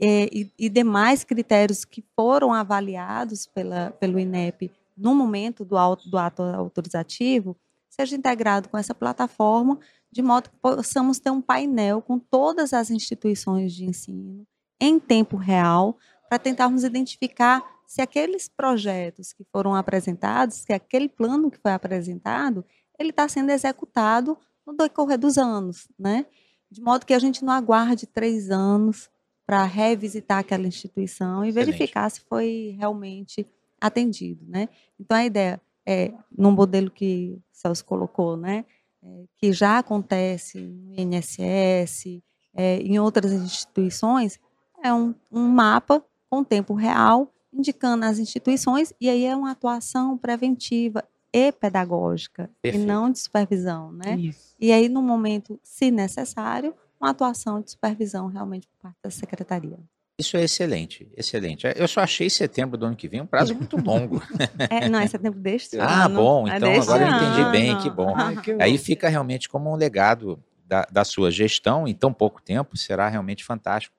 e, 0.00 0.48
e, 0.56 0.68
demais 0.68 1.24
critérios 1.24 1.84
que 1.84 2.04
foram 2.14 2.52
avaliados 2.52 3.46
pela, 3.46 3.90
pelo 3.98 4.18
INEP 4.18 4.70
no 4.98 5.14
momento 5.14 5.64
do, 5.64 5.76
auto, 5.76 6.08
do 6.08 6.18
ato 6.18 6.42
autorizativo, 6.42 7.56
seja 7.88 8.16
integrado 8.16 8.68
com 8.68 8.76
essa 8.76 8.94
plataforma, 8.94 9.78
de 10.10 10.22
modo 10.22 10.50
que 10.50 10.56
possamos 10.56 11.18
ter 11.18 11.30
um 11.30 11.40
painel 11.40 12.02
com 12.02 12.18
todas 12.18 12.72
as 12.72 12.90
instituições 12.90 13.72
de 13.72 13.84
ensino 13.84 14.46
em 14.80 14.98
tempo 14.98 15.36
real, 15.36 15.96
para 16.28 16.38
tentarmos 16.38 16.84
identificar 16.84 17.62
se 17.86 18.02
aqueles 18.02 18.48
projetos 18.48 19.32
que 19.32 19.44
foram 19.50 19.74
apresentados, 19.74 20.56
se 20.56 20.72
aquele 20.72 21.08
plano 21.08 21.50
que 21.50 21.58
foi 21.58 21.72
apresentado, 21.72 22.64
ele 22.98 23.10
está 23.10 23.26
sendo 23.26 23.50
executado 23.50 24.36
no 24.66 24.74
decorrer 24.76 25.18
dos 25.18 25.38
anos, 25.38 25.88
né? 25.98 26.26
De 26.70 26.82
modo 26.82 27.06
que 27.06 27.14
a 27.14 27.18
gente 27.18 27.42
não 27.42 27.52
aguarde 27.52 28.06
três 28.06 28.50
anos 28.50 29.08
para 29.46 29.64
revisitar 29.64 30.38
aquela 30.38 30.66
instituição 30.66 31.42
e 31.42 31.48
Excelente. 31.48 31.70
verificar 31.70 32.10
se 32.10 32.20
foi 32.20 32.76
realmente 32.78 33.46
atendido, 33.80 34.44
né? 34.46 34.68
Então 34.98 35.16
a 35.16 35.24
ideia 35.24 35.60
é, 35.86 36.12
no 36.30 36.52
modelo 36.52 36.90
que 36.90 37.34
o 37.34 37.42
Celso 37.50 37.82
colocou, 37.82 38.36
né, 38.36 38.66
é, 39.02 39.24
que 39.38 39.52
já 39.54 39.78
acontece 39.78 40.60
no 40.60 41.00
INSS, 41.00 42.22
é, 42.54 42.76
em 42.82 42.98
outras 42.98 43.32
instituições, 43.32 44.38
é 44.82 44.92
um, 44.92 45.14
um 45.32 45.48
mapa 45.48 46.04
com 46.28 46.44
tempo 46.44 46.74
real, 46.74 47.32
indicando 47.50 48.04
as 48.04 48.18
instituições, 48.18 48.92
e 49.00 49.08
aí 49.08 49.24
é 49.24 49.34
uma 49.34 49.52
atuação 49.52 50.18
preventiva 50.18 51.02
e 51.32 51.50
pedagógica, 51.52 52.50
Perfeito. 52.60 52.84
e 52.84 52.86
não 52.86 53.10
de 53.10 53.18
supervisão, 53.18 53.90
né? 53.92 54.16
Isso. 54.16 54.54
E 54.60 54.70
aí, 54.72 54.88
no 54.88 55.02
momento, 55.02 55.58
se 55.62 55.90
necessário, 55.90 56.74
uma 57.00 57.10
atuação 57.10 57.60
de 57.60 57.70
supervisão 57.70 58.26
realmente 58.26 58.66
por 58.68 58.76
parte 58.82 58.98
da 59.02 59.10
secretaria. 59.10 59.78
Isso 60.18 60.36
é 60.36 60.42
excelente, 60.42 61.08
excelente. 61.16 61.64
Eu 61.76 61.86
só 61.86 62.00
achei 62.00 62.28
setembro 62.28 62.76
do 62.76 62.86
ano 62.86 62.96
que 62.96 63.06
vem 63.06 63.20
um 63.20 63.26
prazo 63.26 63.54
muito 63.54 63.76
longo. 63.76 64.20
É, 64.70 64.88
não, 64.88 64.98
é 64.98 65.06
setembro 65.06 65.38
deste 65.38 65.78
ah, 65.78 66.06
ano. 66.06 66.18
Ah, 66.18 66.20
bom, 66.20 66.48
então 66.48 66.68
é 66.68 66.78
agora 66.78 67.04
eu 67.04 67.08
entendi 67.08 67.50
bem, 67.50 67.78
que 67.78 67.88
bom. 67.88 68.14
Ah, 68.16 68.34
que 68.34 68.56
Aí 68.60 68.76
fica 68.76 69.08
realmente 69.08 69.48
como 69.48 69.72
um 69.72 69.76
legado 69.76 70.42
da, 70.66 70.86
da, 70.90 71.04
sua 71.04 71.30
gestão 71.30 71.86
em 71.86 71.94
tão 71.94 72.12
pouco 72.12 72.42
tempo, 72.42 72.76
será 72.76 73.08
realmente 73.08 73.44
fantástico 73.44 73.94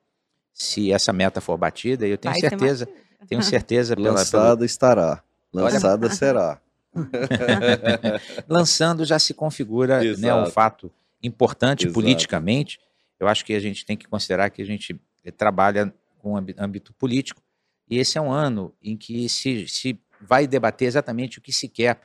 se 0.54 0.92
essa 0.92 1.14
meta 1.14 1.40
for 1.40 1.58
batida. 1.58 2.06
E 2.06 2.12
eu 2.12 2.18
tenho 2.18 2.34
Vai 2.34 2.42
certeza, 2.42 2.88
tenho 3.28 3.42
certeza 3.42 3.96
pela, 3.96 4.12
lançada 4.12 4.56
pela... 4.56 4.66
estará, 4.66 5.24
lançada 5.54 6.08
Olha... 6.08 6.16
será. 6.16 6.62
Lançando 8.48 9.06
já 9.06 9.20
se 9.20 9.34
configura 9.34 10.02
né, 10.18 10.34
um 10.34 10.48
fato 10.48 10.92
importante 11.24 11.86
Exato. 11.86 11.94
politicamente. 11.94 12.80
Eu 13.20 13.28
acho 13.28 13.46
que 13.46 13.54
a 13.54 13.60
gente 13.60 13.86
tem 13.86 13.96
que 13.96 14.08
considerar 14.08 14.50
que 14.50 14.62
a 14.62 14.66
gente 14.66 15.00
trabalha 15.38 15.94
com 16.20 16.38
âmbito 16.38 16.94
político. 16.94 17.42
E 17.90 17.98
esse 17.98 18.18
é 18.18 18.22
um 18.22 18.32
ano 18.32 18.74
em 18.82 18.96
que 18.96 19.28
se, 19.28 19.68
se 19.68 20.00
vai 20.22 20.46
debater 20.46 20.88
exatamente 20.88 21.40
o 21.40 21.42
que 21.42 21.52
se 21.52 21.68
quer 21.68 22.02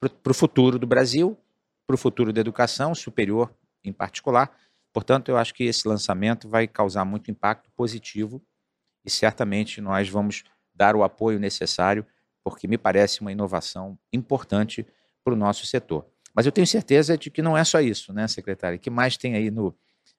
para 0.00 0.30
o 0.30 0.34
futuro 0.34 0.78
do 0.78 0.86
Brasil, 0.86 1.38
para 1.86 1.94
o 1.94 1.98
futuro 1.98 2.32
da 2.32 2.40
educação 2.40 2.94
superior 2.94 3.54
em 3.84 3.92
particular. 3.92 4.50
Portanto, 4.92 5.28
eu 5.28 5.36
acho 5.36 5.54
que 5.54 5.64
esse 5.64 5.86
lançamento 5.86 6.48
vai 6.48 6.66
causar 6.66 7.04
muito 7.04 7.30
impacto 7.30 7.70
positivo 7.76 8.42
e 9.04 9.10
certamente 9.10 9.80
nós 9.80 10.08
vamos 10.08 10.44
dar 10.74 10.96
o 10.96 11.02
apoio 11.02 11.38
necessário, 11.38 12.04
porque 12.42 12.66
me 12.66 12.78
parece 12.78 13.20
uma 13.20 13.30
inovação 13.30 13.98
importante 14.12 14.86
para 15.22 15.34
o 15.34 15.36
nosso 15.36 15.66
setor. 15.66 16.06
Mas 16.34 16.46
eu 16.46 16.52
tenho 16.52 16.66
certeza 16.66 17.16
de 17.16 17.30
que 17.30 17.42
não 17.42 17.56
é 17.56 17.64
só 17.64 17.80
isso, 17.80 18.12
né, 18.12 18.26
secretária? 18.26 18.76
O 18.76 18.80
que 18.80 18.90
mais 18.90 19.16
tem 19.16 19.34
aí 19.34 19.50
no, 19.50 19.74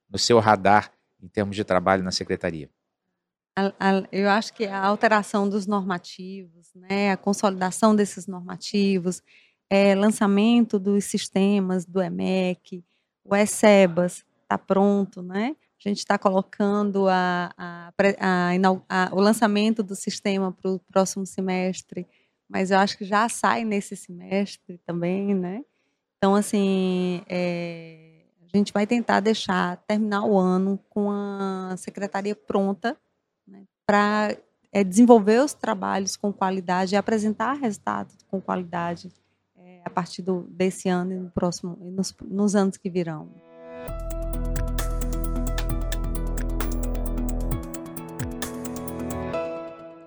no 0.10 0.18
seu 0.18 0.40
radar 0.40 0.92
em 1.22 1.28
termos 1.28 1.56
de 1.56 1.64
trabalho 1.64 2.04
na 2.04 2.12
secretaria? 2.12 2.70
Eu 4.12 4.30
acho 4.30 4.54
que 4.54 4.66
a 4.66 4.84
alteração 4.84 5.48
dos 5.48 5.68
normativos, 5.68 6.72
né, 6.74 7.12
a 7.12 7.18
consolidação 7.18 7.96
desses 7.96 8.26
normativos, 8.26 9.22
é, 9.70 9.96
lançamento 9.96 10.80
dos 10.80 11.06
sistemas 11.06 11.86
do 11.86 12.02
EMEC, 12.02 12.84
o 13.24 13.36
ESEBAS 13.36 14.26
está 14.42 14.58
pronto, 14.58 15.22
né? 15.22 15.56
A 15.84 15.90
gente 15.90 16.00
está 16.00 16.18
colocando 16.18 17.08
a, 17.10 17.52
a, 17.58 17.94
a, 18.90 19.10
o 19.12 19.20
lançamento 19.20 19.84
do 19.84 19.96
sistema 19.96 20.52
para 20.52 20.72
o 20.72 20.80
próximo 20.80 21.26
semestre, 21.26 22.08
mas 22.48 22.72
eu 22.72 22.78
acho 22.78 22.98
que 22.98 23.06
já 23.06 23.28
sai 23.28 23.66
nesse 23.66 23.96
semestre 23.96 24.80
também, 24.86 25.34
né? 25.34 25.64
Então, 26.18 26.36
assim, 26.36 27.22
é, 27.28 28.22
a 28.42 28.58
gente 28.58 28.72
vai 28.72 28.88
tentar 28.88 29.20
deixar, 29.20 29.78
terminar 29.88 30.24
o 30.24 30.38
ano 30.38 30.80
com 30.90 31.12
a 31.12 31.76
secretaria 31.78 32.36
pronta 32.36 32.98
para 33.86 34.38
é, 34.72 34.84
desenvolver 34.84 35.42
os 35.44 35.54
trabalhos 35.54 36.16
com 36.16 36.32
qualidade 36.32 36.96
e 36.96 36.98
apresentar 36.98 37.54
resultados 37.54 38.16
com 38.28 38.42
qualidade 38.42 39.12
é, 39.58 39.82
a 39.86 39.90
partir 39.90 40.22
do, 40.22 40.44
desse 40.50 40.90
ano 40.90 41.14
e 41.14 41.20
no 41.20 41.30
próximo, 41.30 41.78
nos, 41.80 42.16
nos 42.22 42.56
anos 42.56 42.78
que 42.78 42.90
virão. 42.90 43.30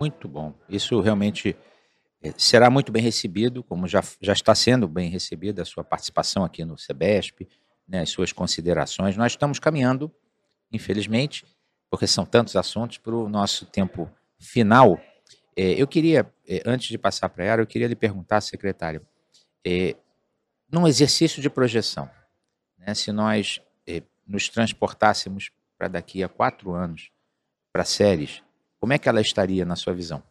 Muito 0.00 0.28
bom. 0.28 0.52
Isso 0.68 1.00
realmente 1.00 1.56
é, 2.22 2.32
será 2.36 2.70
muito 2.70 2.92
bem 2.92 3.02
recebido, 3.02 3.62
como 3.62 3.86
já, 3.86 4.02
já 4.20 4.32
está 4.32 4.54
sendo 4.54 4.88
bem 4.88 5.08
recebida 5.10 5.62
a 5.62 5.64
sua 5.64 5.84
participação 5.84 6.44
aqui 6.44 6.64
no 6.64 6.76
SEBESP, 6.76 7.48
né, 7.88 8.00
as 8.00 8.10
suas 8.10 8.32
considerações. 8.32 9.16
Nós 9.16 9.32
estamos 9.32 9.58
caminhando, 9.58 10.12
infelizmente, 10.72 11.46
porque 11.90 12.06
são 12.06 12.24
tantos 12.24 12.56
assuntos, 12.56 12.98
para 12.98 13.14
o 13.14 13.28
nosso 13.28 13.66
tempo 13.66 14.10
final. 14.38 15.00
É, 15.56 15.72
eu 15.80 15.86
queria, 15.86 16.30
é, 16.46 16.62
antes 16.66 16.88
de 16.88 16.98
passar 16.98 17.28
para 17.28 17.44
ela, 17.44 17.62
eu 17.62 17.66
queria 17.66 17.88
lhe 17.88 17.96
perguntar, 17.96 18.40
secretário, 18.40 19.06
é, 19.64 19.96
num 20.70 20.86
exercício 20.86 21.40
de 21.40 21.48
projeção, 21.48 22.10
né, 22.78 22.94
se 22.94 23.12
nós 23.12 23.60
é, 23.86 24.02
nos 24.26 24.48
transportássemos 24.48 25.50
para 25.78 25.88
daqui 25.88 26.22
a 26.22 26.28
quatro 26.28 26.72
anos, 26.72 27.10
para 27.72 27.84
séries, 27.84 28.42
como 28.78 28.92
é 28.92 28.98
que 28.98 29.08
ela 29.08 29.20
estaria 29.20 29.64
na 29.64 29.76
sua 29.76 29.92
visão? 29.92 30.22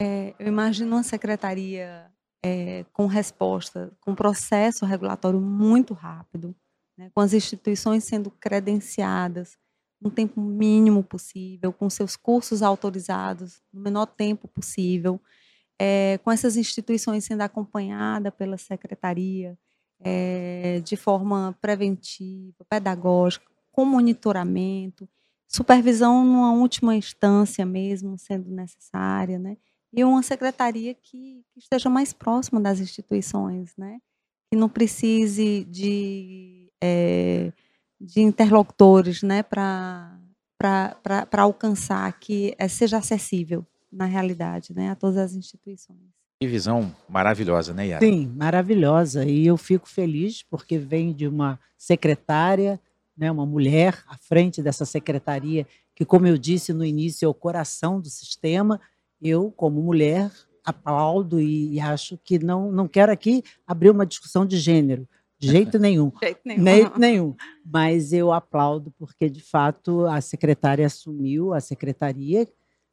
É, 0.00 0.34
eu 0.38 0.46
imagino 0.46 0.96
uma 0.96 1.02
secretaria 1.02 2.10
é, 2.44 2.84
com 2.92 3.06
resposta, 3.06 3.90
com 4.00 4.14
processo 4.14 4.86
regulatório 4.86 5.40
muito 5.40 5.94
rápido, 5.94 6.54
né, 6.96 7.10
com 7.14 7.20
as 7.20 7.32
instituições 7.32 8.04
sendo 8.04 8.30
credenciadas 8.30 9.58
no 10.00 10.10
tempo 10.10 10.40
mínimo 10.40 11.02
possível, 11.02 11.72
com 11.72 11.90
seus 11.90 12.16
cursos 12.16 12.62
autorizados 12.62 13.60
no 13.72 13.80
menor 13.80 14.06
tempo 14.06 14.46
possível, 14.46 15.20
é, 15.78 16.18
com 16.24 16.30
essas 16.30 16.56
instituições 16.56 17.24
sendo 17.24 17.42
acompanhadas 17.42 18.32
pela 18.34 18.56
secretaria 18.56 19.58
é, 20.00 20.80
de 20.84 20.96
forma 20.96 21.56
preventiva, 21.60 22.64
pedagógica, 22.68 23.46
com 23.72 23.84
monitoramento, 23.84 25.08
supervisão 25.46 26.24
numa 26.24 26.52
última 26.52 26.94
instância 26.94 27.64
mesmo 27.64 28.18
sendo 28.18 28.50
necessária, 28.50 29.38
né? 29.38 29.56
E 29.92 30.04
uma 30.04 30.22
secretaria 30.22 30.94
que, 30.94 31.44
que 31.50 31.58
esteja 31.58 31.88
mais 31.88 32.12
próxima 32.12 32.60
das 32.60 32.80
instituições, 32.80 33.74
né? 33.76 34.00
Que 34.50 34.56
não 34.56 34.68
precise 34.68 35.64
de, 35.64 36.70
é, 36.82 37.52
de 38.00 38.20
interlocutores, 38.20 39.22
né? 39.22 39.42
Para 39.42 40.18
alcançar 41.38 42.12
que 42.18 42.54
é, 42.58 42.68
seja 42.68 42.98
acessível 42.98 43.66
na 43.90 44.04
realidade, 44.04 44.74
né? 44.74 44.90
A 44.90 44.94
todas 44.94 45.16
as 45.18 45.34
instituições. 45.34 45.98
Que 46.40 46.46
visão 46.46 46.94
maravilhosa, 47.08 47.74
né, 47.74 47.88
Yara? 47.88 48.04
Sim, 48.04 48.32
maravilhosa. 48.36 49.24
E 49.24 49.46
eu 49.46 49.56
fico 49.56 49.88
feliz 49.88 50.42
porque 50.42 50.78
vem 50.78 51.12
de 51.12 51.26
uma 51.26 51.58
secretária, 51.76 52.80
né, 53.16 53.30
uma 53.30 53.44
mulher 53.44 54.04
à 54.06 54.16
frente 54.16 54.62
dessa 54.62 54.84
secretaria, 54.84 55.66
que, 55.96 56.04
como 56.04 56.28
eu 56.28 56.38
disse 56.38 56.72
no 56.72 56.84
início, 56.84 57.26
é 57.26 57.28
o 57.28 57.34
coração 57.34 58.00
do 58.00 58.08
sistema 58.08 58.80
eu, 59.20 59.52
como 59.56 59.82
mulher, 59.82 60.30
aplaudo 60.64 61.40
e, 61.40 61.74
e 61.74 61.80
acho 61.80 62.16
que 62.18 62.38
não, 62.38 62.70
não 62.70 62.86
quero 62.86 63.10
aqui 63.10 63.42
abrir 63.66 63.90
uma 63.90 64.06
discussão 64.06 64.46
de 64.46 64.58
gênero, 64.58 65.08
de 65.38 65.48
jeito 65.48 65.78
nenhum. 65.80 66.12
jeito 66.22 66.40
nenhum. 66.44 66.64
jeito 66.64 66.98
nenhum. 66.98 67.36
Mas 67.64 68.12
eu 68.12 68.32
aplaudo 68.32 68.90
porque, 68.98 69.28
de 69.28 69.40
fato, 69.40 70.06
a 70.06 70.20
secretária 70.20 70.86
assumiu 70.86 71.52
a 71.54 71.60
secretaria 71.60 72.46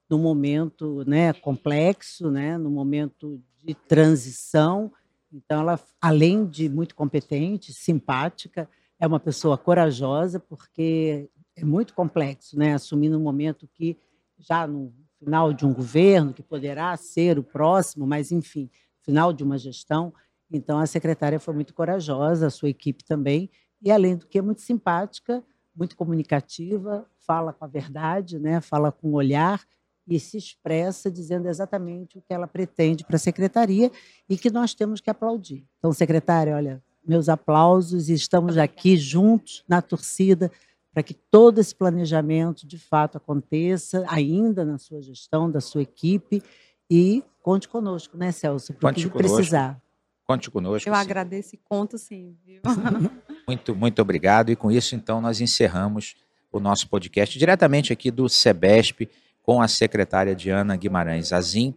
no 0.10 0.20
momento 0.20 1.04
né, 1.06 1.34
complexo, 1.34 2.30
né, 2.30 2.58
no 2.58 2.70
momento 2.70 3.42
de 3.64 3.74
transição. 3.74 4.92
Então, 5.32 5.62
ela, 5.62 5.80
além 6.00 6.46
de 6.46 6.70
muito 6.70 6.96
competente, 6.96 7.74
simpática, 7.74 8.70
é 9.00 9.08
uma 9.08 9.20
pessoa 9.20 9.58
corajosa, 9.58 10.40
porque 10.40 11.30
é 11.56 11.66
muito 11.66 11.94
complexo, 11.94 12.58
né, 12.58 12.74
assumir 12.74 13.10
no 13.10 13.20
momento 13.20 13.68
que 13.74 13.98
já 14.38 14.68
no 14.68 14.94
final 15.18 15.54
de 15.54 15.66
um 15.66 15.74
governo, 15.74 16.34
que 16.34 16.44
poderá 16.44 16.96
ser 16.98 17.40
o 17.40 17.44
próximo, 17.44 18.06
mas, 18.06 18.32
enfim, 18.32 18.70
final 19.02 19.34
de 19.34 19.44
uma 19.44 19.58
gestão. 19.58 20.14
Então, 20.52 20.80
a 20.80 20.86
secretária 20.86 21.40
foi 21.40 21.54
muito 21.54 21.74
corajosa, 21.74 22.48
a 22.48 22.50
sua 22.50 22.70
equipe 22.70 23.04
também, 23.04 23.50
e, 23.82 23.92
além 23.92 24.16
do 24.16 24.28
que, 24.28 24.42
muito 24.42 24.62
simpática, 24.62 25.44
muito 25.76 25.96
comunicativa, 25.96 27.06
fala 27.20 27.52
com 27.52 27.66
a 27.66 27.68
verdade, 27.68 28.40
né? 28.40 28.62
fala 28.62 28.92
com 28.92 29.10
o 29.10 29.14
olhar 29.14 29.62
e 30.08 30.20
se 30.20 30.38
expressa 30.38 31.10
dizendo 31.10 31.48
exatamente 31.48 32.18
o 32.18 32.22
que 32.22 32.34
ela 32.34 32.48
pretende 32.48 33.04
para 33.04 33.16
a 33.16 33.20
secretaria 33.20 33.92
e 34.30 34.38
que 34.38 34.52
nós 34.52 34.74
temos 34.74 35.02
que 35.02 35.10
aplaudir. 35.10 35.66
Então, 35.80 35.92
secretária, 35.92 36.56
olha, 36.56 36.82
meus 37.06 37.28
aplausos 37.28 38.10
e 38.10 38.14
estamos 38.14 38.58
aqui 38.58 38.96
juntos 38.98 39.64
na 39.68 39.82
torcida 39.82 40.52
para 40.94 41.04
que 41.04 41.14
todo 41.14 41.60
esse 41.60 41.76
planejamento 41.76 42.66
de 42.66 42.78
fato 42.78 43.18
aconteça 43.18 44.06
ainda 44.08 44.64
na 44.64 44.78
sua 44.78 45.02
gestão, 45.02 45.52
da 45.52 45.60
sua 45.60 45.82
equipe 45.82 46.42
e 46.90 47.24
conte 47.42 47.68
conosco, 47.68 48.18
né, 48.18 48.32
Celso, 48.32 48.74
para 48.74 48.92
o 48.92 48.94
que 48.94 49.10
precisar. 49.10 49.82
Conte 50.26 50.50
conosco. 50.50 50.90
Eu 50.90 50.94
sim. 50.94 51.00
agradeço 51.00 51.56
e 51.56 51.60
conto 51.64 51.98
sim, 51.98 52.36
viu? 52.46 52.62
muito, 53.48 53.76
muito 53.76 54.02
obrigado. 54.02 54.52
E 54.52 54.56
com 54.56 54.72
isso, 54.72 54.96
então, 54.96 55.22
nós 55.22 55.40
encerramos 55.40 56.16
o 56.52 56.60
nosso 56.60 56.90
podcast 56.90 57.38
diretamente 57.38 57.94
aqui 57.94 58.10
do 58.10 58.28
SEBESP 58.28 59.10
com 59.44 59.62
a 59.62 59.68
secretária 59.68 60.36
Diana 60.36 60.76
Guimarães 60.76 61.32
Azim, 61.32 61.76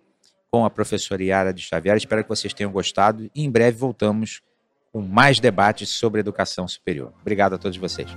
com 0.50 0.64
a 0.64 0.70
professora 0.70 1.22
Yara 1.22 1.52
de 1.52 1.60
Xavier. 1.60 1.96
Espero 1.96 2.22
que 2.22 2.28
vocês 2.28 2.54
tenham 2.54 2.72
gostado 2.72 3.30
e 3.34 3.44
em 3.44 3.50
breve 3.50 3.76
voltamos 3.76 4.40
com 4.90 5.02
mais 5.02 5.38
debates 5.38 5.90
sobre 5.90 6.20
educação 6.20 6.66
superior. 6.66 7.12
Obrigado 7.20 7.54
a 7.54 7.58
todos 7.58 7.76
vocês. 7.76 8.08